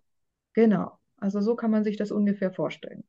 Genau. 0.53 0.99
Also 1.17 1.41
so 1.41 1.55
kann 1.55 1.71
man 1.71 1.83
sich 1.83 1.97
das 1.97 2.11
ungefähr 2.11 2.51
vorstellen 2.51 3.03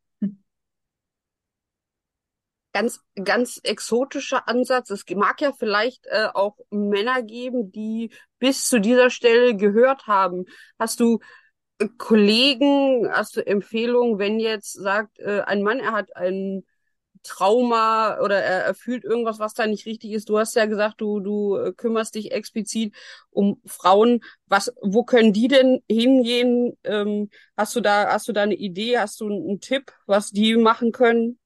ganz, 2.73 3.01
ganz 3.23 3.61
exotischer 3.63 4.49
Ansatz. 4.49 4.91
Es 4.91 5.05
mag 5.15 5.41
ja 5.41 5.53
vielleicht 5.53 6.07
äh, 6.07 6.29
auch 6.33 6.57
Männer 6.71 7.23
geben, 7.23 7.73
die 7.73 8.11
bis 8.39 8.69
zu 8.69 8.81
dieser 8.81 9.11
Stelle 9.11 9.57
gehört 9.57 10.07
haben. 10.07 10.45
Hast 10.79 11.01
du 11.01 11.21
äh, 11.79 11.89
Kollegen, 11.99 13.11
hast 13.11 13.37
du 13.37 13.47
Empfehlungen, 13.47 14.19
wenn 14.19 14.39
jetzt 14.39 14.73
sagt, 14.73 15.19
äh, 15.19 15.43
ein 15.43 15.63
Mann, 15.63 15.81
er 15.81 15.93
hat 15.93 16.17
ein 16.17 16.65
Trauma 17.23 18.19
oder 18.21 18.43
er, 18.43 18.65
er 18.65 18.75
fühlt 18.75 19.05
irgendwas, 19.05 19.39
was 19.39 19.55
da 19.55 19.67
nicht 19.67 19.87
richtig 19.87 20.13
ist. 20.13 20.29
Du 20.29 20.39
hast 20.39 20.55
ja 20.57 20.67
gesagt, 20.67 21.01
du, 21.01 21.21
du 21.21 21.73
kümmerst 21.77 22.15
dich 22.15 22.33
explizit 22.33 22.95
um 23.31 23.61
Frauen. 23.67 24.21
Was, 24.47 24.73
wo 24.81 25.05
können 25.05 25.33
die 25.33 25.49
denn 25.49 25.83
hingehen? 25.89 26.77
Ähm, 26.85 27.31
hast 27.57 27.77
du 27.77 27.81
da, 27.81 28.13
hast 28.13 28.29
du 28.29 28.33
da 28.33 28.43
eine 28.43 28.55
Idee? 28.55 28.99
Hast 28.99 29.21
du 29.21 29.27
einen 29.27 29.61
Tipp, 29.61 29.93
was 30.07 30.31
die 30.31 30.57
machen 30.57 30.93
können? 30.93 31.39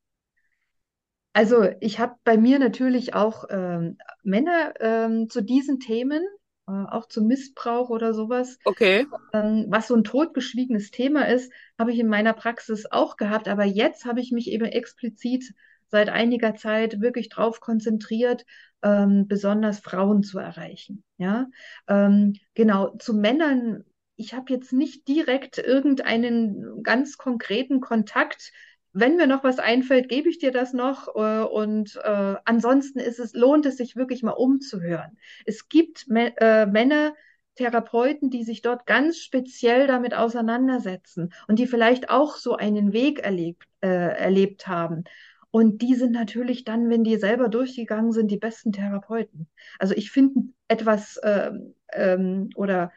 Also 1.32 1.68
ich 1.80 1.98
habe 1.98 2.14
bei 2.22 2.36
mir 2.36 2.60
natürlich 2.60 3.14
auch 3.14 3.44
ähm, 3.50 3.98
Männer 4.22 4.72
ähm, 4.80 5.28
zu 5.28 5.42
diesen 5.42 5.80
Themen, 5.80 6.24
auch 6.66 7.06
zum 7.06 7.26
Missbrauch 7.26 7.90
oder 7.90 8.14
sowas. 8.14 8.58
Okay. 8.64 9.06
Ähm, 9.32 9.66
was 9.68 9.88
so 9.88 9.94
ein 9.94 10.04
totgeschwiegenes 10.04 10.90
Thema 10.90 11.28
ist, 11.28 11.52
habe 11.78 11.92
ich 11.92 11.98
in 11.98 12.08
meiner 12.08 12.32
Praxis 12.32 12.86
auch 12.90 13.16
gehabt. 13.16 13.48
Aber 13.48 13.64
jetzt 13.64 14.04
habe 14.04 14.20
ich 14.20 14.32
mich 14.32 14.50
eben 14.50 14.64
explizit 14.64 15.52
seit 15.88 16.08
einiger 16.08 16.54
Zeit 16.54 17.00
wirklich 17.00 17.28
darauf 17.28 17.60
konzentriert, 17.60 18.44
ähm, 18.82 19.28
besonders 19.28 19.80
Frauen 19.80 20.22
zu 20.22 20.38
erreichen. 20.38 21.04
Ja, 21.18 21.46
ähm, 21.88 22.34
genau. 22.54 22.96
Zu 22.98 23.14
Männern, 23.14 23.84
ich 24.16 24.34
habe 24.34 24.52
jetzt 24.52 24.72
nicht 24.72 25.08
direkt 25.08 25.58
irgendeinen 25.58 26.82
ganz 26.82 27.18
konkreten 27.18 27.80
Kontakt 27.80 28.52
wenn 28.94 29.16
mir 29.16 29.26
noch 29.26 29.44
was 29.44 29.58
einfällt, 29.58 30.08
gebe 30.08 30.28
ich 30.28 30.38
dir 30.38 30.52
das 30.52 30.72
noch. 30.72 31.08
Äh, 31.14 31.42
und 31.42 32.00
äh, 32.02 32.36
ansonsten 32.44 33.00
ist 33.00 33.18
es, 33.18 33.34
lohnt 33.34 33.66
es 33.66 33.76
sich 33.76 33.96
wirklich 33.96 34.22
mal 34.22 34.32
umzuhören. 34.32 35.18
Es 35.44 35.68
gibt 35.68 36.06
äh, 36.10 36.66
Männer, 36.66 37.14
Therapeuten, 37.56 38.30
die 38.30 38.44
sich 38.44 38.62
dort 38.62 38.86
ganz 38.86 39.18
speziell 39.18 39.86
damit 39.86 40.14
auseinandersetzen 40.14 41.32
und 41.46 41.58
die 41.58 41.66
vielleicht 41.66 42.10
auch 42.10 42.36
so 42.36 42.56
einen 42.56 42.92
Weg 42.92 43.20
erlebt, 43.20 43.64
äh, 43.80 43.88
erlebt 43.88 44.66
haben. 44.66 45.04
Und 45.50 45.82
die 45.82 45.94
sind 45.94 46.10
natürlich 46.10 46.64
dann, 46.64 46.90
wenn 46.90 47.04
die 47.04 47.16
selber 47.16 47.48
durchgegangen 47.48 48.10
sind, 48.10 48.30
die 48.30 48.38
besten 48.38 48.72
Therapeuten. 48.72 49.48
Also 49.78 49.94
ich 49.94 50.10
finde 50.10 50.48
etwas 50.66 51.20
ähm, 51.22 51.74
ähm, 51.92 52.50
oder 52.56 52.90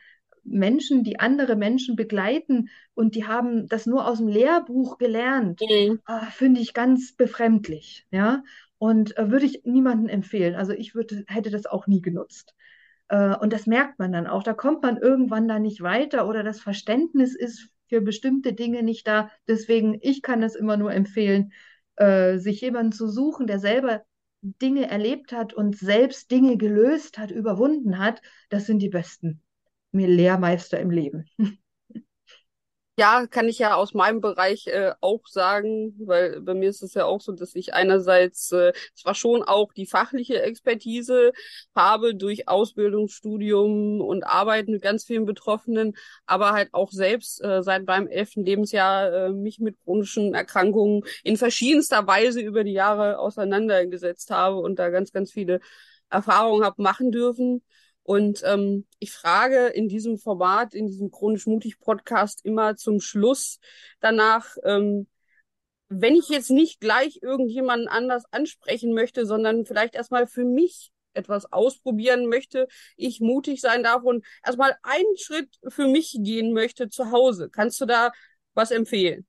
Menschen, 0.48 1.04
die 1.04 1.20
andere 1.20 1.56
Menschen 1.56 1.96
begleiten 1.96 2.70
und 2.94 3.16
die 3.16 3.26
haben 3.26 3.68
das 3.68 3.86
nur 3.86 4.08
aus 4.08 4.18
dem 4.18 4.28
Lehrbuch 4.28 4.98
gelernt, 4.98 5.62
mhm. 5.62 6.00
äh, 6.08 6.26
finde 6.32 6.62
ich 6.62 6.74
ganz 6.74 7.14
befremdlich. 7.14 8.06
Ja, 8.12 8.44
und 8.78 9.18
äh, 9.18 9.30
würde 9.32 9.46
ich 9.46 9.64
niemandem 9.66 10.08
empfehlen. 10.08 10.56
Also 10.56 10.74
ich 10.74 10.96
würde, 10.96 11.24
hätte 11.28 11.50
das 11.50 11.66
auch 11.66 11.88
nie 11.88 12.02
genutzt. 12.02 12.56
Äh, 13.10 13.36
und 13.36 13.54
das 13.54 13.68
merkt 13.68 14.00
man 14.00 14.12
dann 14.12 14.28
auch. 14.28 14.44
Da 14.44 14.54
kommt 14.54 14.84
man 14.84 14.98
irgendwann 14.98 15.48
da 15.48 15.60
nicht 15.60 15.82
weiter 15.82 16.28
oder 16.28 16.44
das 16.44 16.60
Verständnis 16.60 17.36
ist 17.36 17.70
für 17.88 18.02
bestimmte 18.02 18.54
Dinge 18.54 18.84
nicht 18.84 19.08
da. 19.08 19.30
Deswegen, 19.48 19.98
ich 20.02 20.22
kann 20.22 20.42
das 20.42 20.56
immer 20.56 20.78
nur 20.78 20.94
empfehlen, 20.94 21.54
äh, 21.96 22.38
sich 22.38 22.62
jemanden 22.62 22.92
zu 22.92 23.08
suchen, 23.08 23.48
der 23.48 23.60
selber 23.60 24.04
Dinge 24.42 24.90
erlebt 24.90 25.34
hat 25.34 25.54
und 25.54 25.78
selbst 25.78 26.30
Dinge 26.32 26.58
gelöst 26.58 27.18
hat, 27.18 27.32
überwunden 27.32 27.98
hat. 27.98 28.22
Das 28.50 28.66
sind 28.66 28.80
die 28.80 28.90
Besten 28.90 29.42
mir 29.98 30.08
Lehrmeister 30.08 30.80
im 30.80 30.92
Leben. 30.92 31.26
Ja, 33.00 33.28
kann 33.28 33.48
ich 33.48 33.60
ja 33.60 33.76
aus 33.76 33.94
meinem 33.94 34.22
Bereich 34.22 34.66
äh, 34.66 34.92
auch 35.02 35.28
sagen, 35.28 35.94
weil 36.00 36.42
bei 36.42 36.56
mir 36.56 36.68
ist 36.68 36.82
es 36.82 36.96
ja 36.96 37.06
auch 37.06 37.22
so, 37.22 37.32
dass 37.32 37.54
ich 37.54 37.76
einerseits 37.76 38.52
äh, 38.52 38.74
zwar 38.96 39.14
schon 39.14 39.44
auch 39.44 39.72
die 39.72 39.86
fachliche 39.86 40.42
Expertise 40.42 41.32
habe 41.76 42.16
durch 42.16 42.48
Ausbildung, 42.48 43.08
Studium 43.08 44.02
und 44.02 44.24
Arbeit 44.24 44.68
mit 44.68 44.82
ganz 44.82 45.04
vielen 45.06 45.26
Betroffenen, 45.26 45.96
aber 46.26 46.54
halt 46.54 46.70
auch 46.74 46.92
selbst 46.92 47.40
äh, 47.44 47.62
seit 47.62 47.86
meinem 47.86 48.08
elften 48.08 48.44
Lebensjahr 48.44 49.14
äh, 49.28 49.30
mich 49.30 49.60
mit 49.60 49.78
chronischen 49.84 50.34
Erkrankungen 50.34 51.04
in 51.24 51.38
verschiedenster 51.38 52.08
Weise 52.08 52.42
über 52.42 52.64
die 52.64 52.74
Jahre 52.74 53.20
auseinandergesetzt 53.20 54.32
habe 54.32 54.58
und 54.58 54.80
da 54.80 54.90
ganz, 54.90 55.12
ganz 55.12 55.32
viele 55.32 55.60
Erfahrungen 56.10 56.64
habe 56.66 56.82
machen 56.82 57.12
dürfen. 57.12 57.62
Und 58.08 58.41
ähm, 58.46 58.86
ich 59.00 59.12
frage 59.12 59.67
in 59.67 59.89
diesem 59.89 60.17
Format, 60.17 60.74
in 60.74 60.88
diesem 60.88 61.12
chronisch 61.12 61.46
mutig 61.46 61.78
Podcast 61.78 62.39
immer 62.46 62.78
zum 62.78 63.02
Schluss 63.02 63.60
danach, 64.00 64.56
ähm, 64.63 65.08
wenn 65.89 66.15
ich 66.15 66.30
jetzt 66.30 66.50
nicht 66.50 66.80
gleich 66.80 67.20
irgendjemanden 67.22 67.89
anders 67.89 68.24
ansprechen 68.32 68.93
möchte, 68.93 69.26
sondern 69.26 69.65
vielleicht 69.65 69.93
erstmal 69.93 70.26
für 70.26 70.46
mich 70.46 70.93
etwas 71.15 71.52
ausprobieren 71.52 72.28
möchte, 72.28 72.70
ich 72.96 73.20
mutig 73.20 73.60
sein 73.60 73.84
darf 73.84 74.04
und 74.04 74.26
erstmal 74.41 74.78
einen 74.84 75.17
Schritt 75.17 75.50
für 75.67 75.88
mich 75.89 76.17
gehen 76.22 76.54
möchte 76.54 76.88
zu 76.88 77.12
Hause. 77.12 77.50
Kannst 77.50 77.82
du 77.82 77.86
da 77.86 78.12
was 78.54 78.72
empfehlen? 78.72 79.28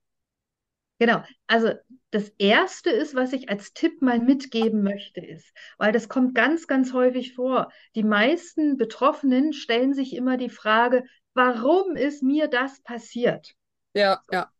Genau, 0.99 1.23
also 1.47 1.71
das 2.11 2.29
Erste 2.37 2.89
ist, 2.89 3.15
was 3.15 3.31
ich 3.31 3.49
als 3.49 3.73
Tipp 3.73 4.01
mal 4.01 4.19
mitgeben 4.19 4.83
möchte, 4.83 5.21
ist, 5.21 5.53
weil 5.77 5.93
das 5.93 6.09
kommt 6.09 6.35
ganz, 6.35 6.67
ganz 6.67 6.91
häufig 6.91 7.35
vor. 7.35 7.71
Die 7.95 8.03
meisten 8.03 8.75
Betroffenen 8.75 9.53
stellen 9.53 9.93
sich 9.93 10.13
immer 10.13 10.35
die 10.35 10.49
Frage, 10.49 11.05
warum 11.33 11.95
ist 11.95 12.21
mir 12.21 12.49
das 12.49 12.81
passiert? 12.81 13.55
Ja, 13.93 14.21
ja. 14.29 14.51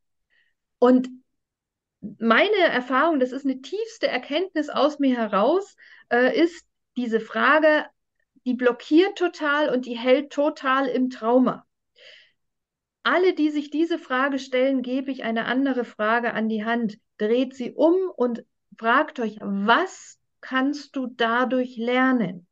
Und 0.78 1.10
meine 1.99 2.58
Erfahrung, 2.71 3.19
das 3.19 3.34
ist 3.34 3.43
eine 3.43 3.60
tiefste 3.62 4.08
Erkenntnis 4.08 4.69
aus 4.69 4.99
mir 4.99 5.17
heraus, 5.17 5.75
äh, 6.10 6.39
ist 6.39 6.65
diese 6.95 7.19
Frage, 7.19 7.86
die 8.45 8.54
blockiert 8.54 9.17
total 9.17 9.69
und 9.69 9.86
die 9.86 9.97
hält 9.97 10.32
total 10.32 10.88
im 10.88 11.10
Trauma 11.10 11.65
alle, 13.03 13.33
die 13.33 13.49
sich 13.49 13.69
diese 13.69 13.97
Frage 13.99 14.39
stellen, 14.39 14.81
gebe 14.81 15.12
ich 15.12 15.23
eine 15.23 15.45
andere 15.45 15.85
Frage 15.85 16.33
an 16.33 16.49
die 16.49 16.65
Hand. 16.65 16.97
Dreht 17.17 17.53
sie 17.53 17.71
um 17.71 17.95
und 18.15 18.43
fragt 18.77 19.19
euch, 19.19 19.38
was 19.41 20.19
kannst 20.41 20.95
du 20.95 21.07
dadurch 21.07 21.77
lernen? 21.77 22.47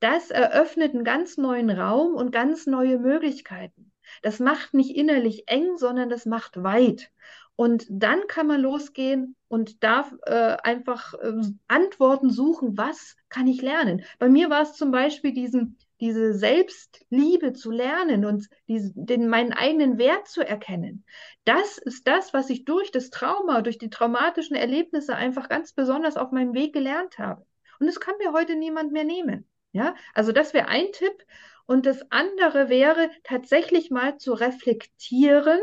Das 0.00 0.30
eröffnet 0.30 0.94
einen 0.94 1.04
ganz 1.04 1.36
neuen 1.36 1.70
Raum 1.70 2.14
und 2.14 2.32
ganz 2.32 2.66
neue 2.66 2.98
Möglichkeiten. 2.98 3.92
Das 4.22 4.40
macht 4.40 4.74
nicht 4.74 4.96
innerlich 4.96 5.44
eng, 5.46 5.76
sondern 5.76 6.10
das 6.10 6.26
macht 6.26 6.62
weit. 6.62 7.10
Und 7.54 7.86
dann 7.88 8.26
kann 8.26 8.46
man 8.46 8.60
losgehen 8.60 9.36
und 9.48 9.84
darf 9.84 10.12
äh, 10.24 10.56
einfach 10.62 11.14
äh, 11.14 11.34
Antworten 11.68 12.30
suchen, 12.30 12.76
was 12.76 13.16
kann 13.28 13.46
ich 13.46 13.62
lernen. 13.62 14.04
Bei 14.18 14.28
mir 14.28 14.50
war 14.50 14.62
es 14.62 14.74
zum 14.74 14.90
Beispiel 14.90 15.32
diesen 15.32 15.78
diese 16.02 16.34
Selbstliebe 16.34 17.52
zu 17.52 17.70
lernen 17.70 18.24
und 18.24 18.48
diese, 18.66 18.92
den, 18.96 19.28
meinen 19.28 19.52
eigenen 19.52 19.98
Wert 19.98 20.26
zu 20.26 20.44
erkennen. 20.44 21.04
Das 21.44 21.78
ist 21.78 22.08
das, 22.08 22.34
was 22.34 22.50
ich 22.50 22.64
durch 22.64 22.90
das 22.90 23.10
Trauma, 23.10 23.62
durch 23.62 23.78
die 23.78 23.88
traumatischen 23.88 24.56
Erlebnisse 24.56 25.14
einfach 25.14 25.48
ganz 25.48 25.72
besonders 25.72 26.16
auf 26.16 26.32
meinem 26.32 26.54
Weg 26.54 26.72
gelernt 26.72 27.20
habe. 27.20 27.46
Und 27.78 27.86
das 27.86 28.00
kann 28.00 28.16
mir 28.18 28.32
heute 28.32 28.56
niemand 28.56 28.90
mehr 28.90 29.04
nehmen. 29.04 29.48
Ja, 29.70 29.94
also 30.12 30.32
das 30.32 30.54
wäre 30.54 30.66
ein 30.66 30.90
Tipp. 30.90 31.24
Und 31.66 31.86
das 31.86 32.10
andere 32.10 32.68
wäre 32.68 33.08
tatsächlich 33.22 33.92
mal 33.92 34.18
zu 34.18 34.32
reflektieren. 34.32 35.60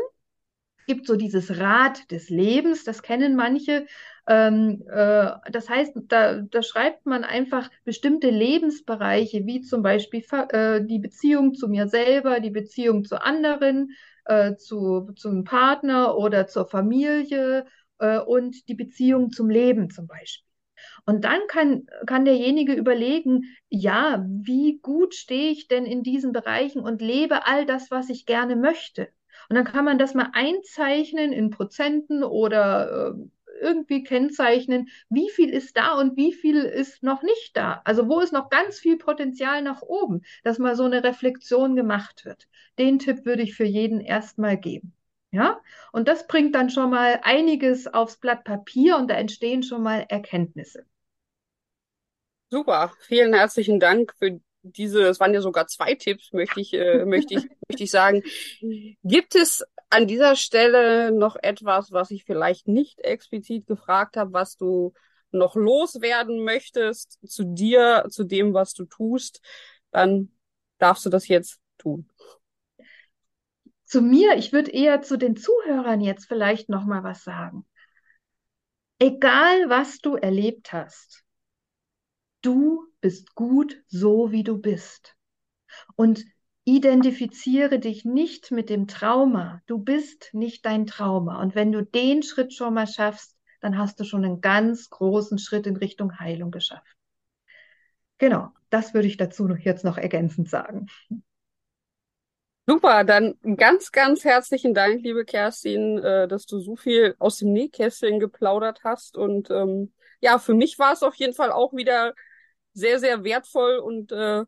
Es 0.78 0.86
gibt 0.86 1.06
so 1.06 1.16
dieses 1.16 1.58
Rad 1.58 2.10
des 2.10 2.30
Lebens, 2.30 2.84
das 2.84 3.02
kennen 3.02 3.36
manche. 3.36 3.86
Ähm, 4.30 4.84
äh, 4.88 5.32
das 5.50 5.68
heißt, 5.68 5.94
da, 6.06 6.34
da, 6.34 6.62
schreibt 6.62 7.04
man 7.04 7.24
einfach 7.24 7.68
bestimmte 7.84 8.30
Lebensbereiche, 8.30 9.44
wie 9.44 9.60
zum 9.60 9.82
Beispiel 9.82 10.22
äh, 10.50 10.84
die 10.84 11.00
Beziehung 11.00 11.54
zu 11.54 11.66
mir 11.66 11.88
selber, 11.88 12.38
die 12.38 12.50
Beziehung 12.50 13.04
zu 13.04 13.20
anderen, 13.20 13.90
äh, 14.26 14.54
zu, 14.54 15.10
zum 15.16 15.42
Partner 15.42 16.16
oder 16.16 16.46
zur 16.46 16.68
Familie 16.68 17.66
äh, 17.98 18.20
und 18.20 18.68
die 18.68 18.76
Beziehung 18.76 19.32
zum 19.32 19.50
Leben 19.50 19.90
zum 19.90 20.06
Beispiel. 20.06 20.46
Und 21.06 21.24
dann 21.24 21.40
kann, 21.48 21.86
kann 22.06 22.24
derjenige 22.24 22.74
überlegen, 22.74 23.56
ja, 23.68 24.24
wie 24.28 24.78
gut 24.80 25.16
stehe 25.16 25.50
ich 25.50 25.66
denn 25.66 25.86
in 25.86 26.04
diesen 26.04 26.30
Bereichen 26.30 26.82
und 26.82 27.02
lebe 27.02 27.46
all 27.48 27.66
das, 27.66 27.90
was 27.90 28.08
ich 28.10 28.26
gerne 28.26 28.54
möchte. 28.54 29.08
Und 29.48 29.56
dann 29.56 29.64
kann 29.64 29.84
man 29.84 29.98
das 29.98 30.14
mal 30.14 30.30
einzeichnen 30.34 31.32
in 31.32 31.50
Prozenten 31.50 32.22
oder 32.22 33.16
äh, 33.16 33.24
irgendwie 33.60 34.02
kennzeichnen, 34.02 34.88
wie 35.08 35.30
viel 35.30 35.50
ist 35.50 35.76
da 35.76 35.98
und 35.98 36.16
wie 36.16 36.32
viel 36.32 36.56
ist 36.64 37.02
noch 37.02 37.22
nicht 37.22 37.56
da. 37.56 37.82
Also 37.84 38.08
wo 38.08 38.20
ist 38.20 38.32
noch 38.32 38.50
ganz 38.50 38.78
viel 38.78 38.96
Potenzial 38.96 39.62
nach 39.62 39.82
oben, 39.82 40.22
dass 40.42 40.58
mal 40.58 40.76
so 40.76 40.84
eine 40.84 41.04
Reflexion 41.04 41.76
gemacht 41.76 42.24
wird. 42.24 42.48
Den 42.78 42.98
Tipp 42.98 43.24
würde 43.24 43.42
ich 43.42 43.54
für 43.54 43.64
jeden 43.64 44.00
erstmal 44.00 44.56
geben. 44.56 44.94
Ja, 45.32 45.60
und 45.92 46.08
das 46.08 46.26
bringt 46.26 46.56
dann 46.56 46.70
schon 46.70 46.90
mal 46.90 47.20
einiges 47.22 47.86
aufs 47.86 48.16
Blatt 48.16 48.42
Papier 48.42 48.96
und 48.96 49.08
da 49.08 49.14
entstehen 49.14 49.62
schon 49.62 49.82
mal 49.82 50.04
Erkenntnisse. 50.08 50.84
Super, 52.50 52.92
vielen 53.02 53.32
herzlichen 53.32 53.78
Dank 53.78 54.12
für 54.18 54.40
diese, 54.62 55.02
es 55.04 55.20
waren 55.20 55.32
ja 55.32 55.40
sogar 55.40 55.68
zwei 55.68 55.94
Tipps, 55.94 56.32
möchte 56.32 56.60
ich, 56.60 56.74
äh, 56.74 57.04
möchte 57.04 57.34
ich, 57.34 57.44
möchte 57.68 57.84
ich 57.84 57.90
sagen. 57.90 58.22
Gibt 59.04 59.36
es 59.36 59.64
an 59.90 60.06
dieser 60.06 60.36
Stelle 60.36 61.10
noch 61.12 61.36
etwas, 61.36 61.92
was 61.92 62.10
ich 62.10 62.24
vielleicht 62.24 62.68
nicht 62.68 63.00
explizit 63.00 63.66
gefragt 63.66 64.16
habe, 64.16 64.32
was 64.32 64.56
du 64.56 64.94
noch 65.32 65.56
loswerden 65.56 66.44
möchtest 66.44 67.18
zu 67.26 67.44
dir, 67.44 68.06
zu 68.08 68.24
dem, 68.24 68.54
was 68.54 68.72
du 68.74 68.84
tust? 68.84 69.40
Dann 69.90 70.32
darfst 70.78 71.04
du 71.04 71.10
das 71.10 71.28
jetzt 71.28 71.60
tun. 71.78 72.08
Zu 73.84 74.02
mir, 74.02 74.36
ich 74.36 74.52
würde 74.52 74.70
eher 74.70 75.02
zu 75.02 75.18
den 75.18 75.36
Zuhörern 75.36 76.00
jetzt 76.00 76.26
vielleicht 76.26 76.68
noch 76.68 76.84
mal 76.84 77.02
was 77.02 77.24
sagen. 77.24 77.66
Egal, 79.00 79.68
was 79.68 79.98
du 79.98 80.14
erlebt 80.14 80.72
hast, 80.72 81.24
du 82.42 82.86
bist 83.00 83.34
gut 83.34 83.82
so, 83.88 84.30
wie 84.30 84.44
du 84.44 84.58
bist. 84.58 85.16
Und 85.96 86.24
identifiziere 86.76 87.78
dich 87.78 88.04
nicht 88.04 88.50
mit 88.50 88.70
dem 88.70 88.86
Trauma. 88.86 89.60
Du 89.66 89.78
bist 89.78 90.30
nicht 90.32 90.64
dein 90.64 90.86
Trauma. 90.86 91.40
Und 91.40 91.54
wenn 91.54 91.72
du 91.72 91.82
den 91.82 92.22
Schritt 92.22 92.54
schon 92.54 92.74
mal 92.74 92.86
schaffst, 92.86 93.36
dann 93.60 93.76
hast 93.76 93.98
du 93.98 94.04
schon 94.04 94.24
einen 94.24 94.40
ganz 94.40 94.88
großen 94.88 95.38
Schritt 95.38 95.66
in 95.66 95.76
Richtung 95.76 96.18
Heilung 96.18 96.50
geschafft. 96.50 96.96
Genau, 98.18 98.50
das 98.70 98.94
würde 98.94 99.08
ich 99.08 99.16
dazu 99.16 99.48
jetzt 99.56 99.84
noch 99.84 99.98
ergänzend 99.98 100.48
sagen. 100.48 100.86
Super, 102.66 103.02
dann 103.02 103.34
ganz, 103.56 103.90
ganz 103.90 104.24
herzlichen 104.24 104.74
Dank, 104.74 105.02
liebe 105.02 105.24
Kerstin, 105.24 105.98
äh, 105.98 106.28
dass 106.28 106.46
du 106.46 106.60
so 106.60 106.76
viel 106.76 107.16
aus 107.18 107.38
dem 107.38 107.52
Nähkästchen 107.52 108.20
geplaudert 108.20 108.84
hast. 108.84 109.16
Und 109.16 109.50
ähm, 109.50 109.92
ja, 110.20 110.38
für 110.38 110.54
mich 110.54 110.78
war 110.78 110.92
es 110.92 111.02
auf 111.02 111.16
jeden 111.16 111.34
Fall 111.34 111.50
auch 111.50 111.72
wieder 111.72 112.14
sehr, 112.72 113.00
sehr 113.00 113.24
wertvoll 113.24 113.78
und 113.78 114.12
äh, 114.12 114.44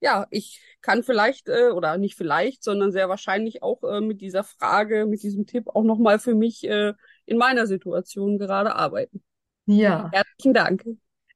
ja, 0.00 0.26
ich 0.30 0.62
kann 0.82 1.02
vielleicht 1.02 1.48
äh, 1.48 1.70
oder 1.70 1.98
nicht 1.98 2.16
vielleicht, 2.16 2.62
sondern 2.62 2.92
sehr 2.92 3.08
wahrscheinlich 3.08 3.62
auch 3.62 3.82
äh, 3.82 4.00
mit 4.00 4.20
dieser 4.20 4.44
Frage, 4.44 5.06
mit 5.06 5.22
diesem 5.22 5.46
Tipp 5.46 5.68
auch 5.68 5.84
nochmal 5.84 6.18
für 6.18 6.34
mich 6.34 6.68
äh, 6.68 6.94
in 7.24 7.38
meiner 7.38 7.66
Situation 7.66 8.38
gerade 8.38 8.74
arbeiten. 8.74 9.22
Ja. 9.66 10.10
Herzlichen 10.12 10.54
Dank. 10.54 10.84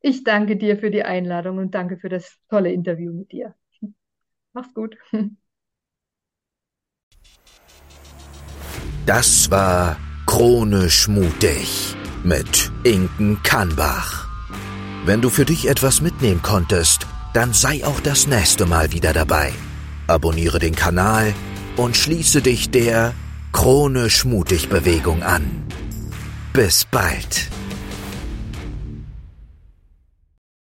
Ich 0.03 0.25
danke 0.25 0.57
dir 0.57 0.79
für 0.79 0.91
die 0.91 1.03
Einladung 1.03 1.59
und 1.59 1.75
danke 1.75 1.99
für 1.99 2.09
das 2.09 2.39
tolle 2.49 2.73
Interview 2.73 3.13
mit 3.13 3.33
dir. 3.33 3.55
Mach's 4.53 4.73
gut. 4.75 4.97
Das 9.07 9.51
war 9.51 9.97
Chronisch 10.27 11.09
mutig 11.09 11.97
mit 12.23 12.71
Inken 12.85 13.43
Kannbach. 13.43 14.29
Wenn 15.05 15.21
du 15.21 15.31
für 15.31 15.45
dich 15.45 15.69
etwas 15.69 16.01
mitnehmen 16.01 16.43
konntest, 16.43 17.07
dann 17.33 17.53
sei 17.53 17.85
auch 17.85 18.01
das 18.01 18.27
nächste 18.27 18.67
Mal 18.67 18.93
wieder 18.93 19.13
dabei. 19.13 19.53
Abonniere 20.07 20.59
den 20.59 20.75
Kanal 20.75 21.35
und 21.77 21.97
schließe 21.97 22.43
dich 22.43 22.71
der 22.71 23.15
Chronisch 23.53 24.25
Mutig 24.25 24.69
Bewegung 24.69 25.23
an. 25.23 25.65
Bis 26.53 26.85
bald. 26.85 27.49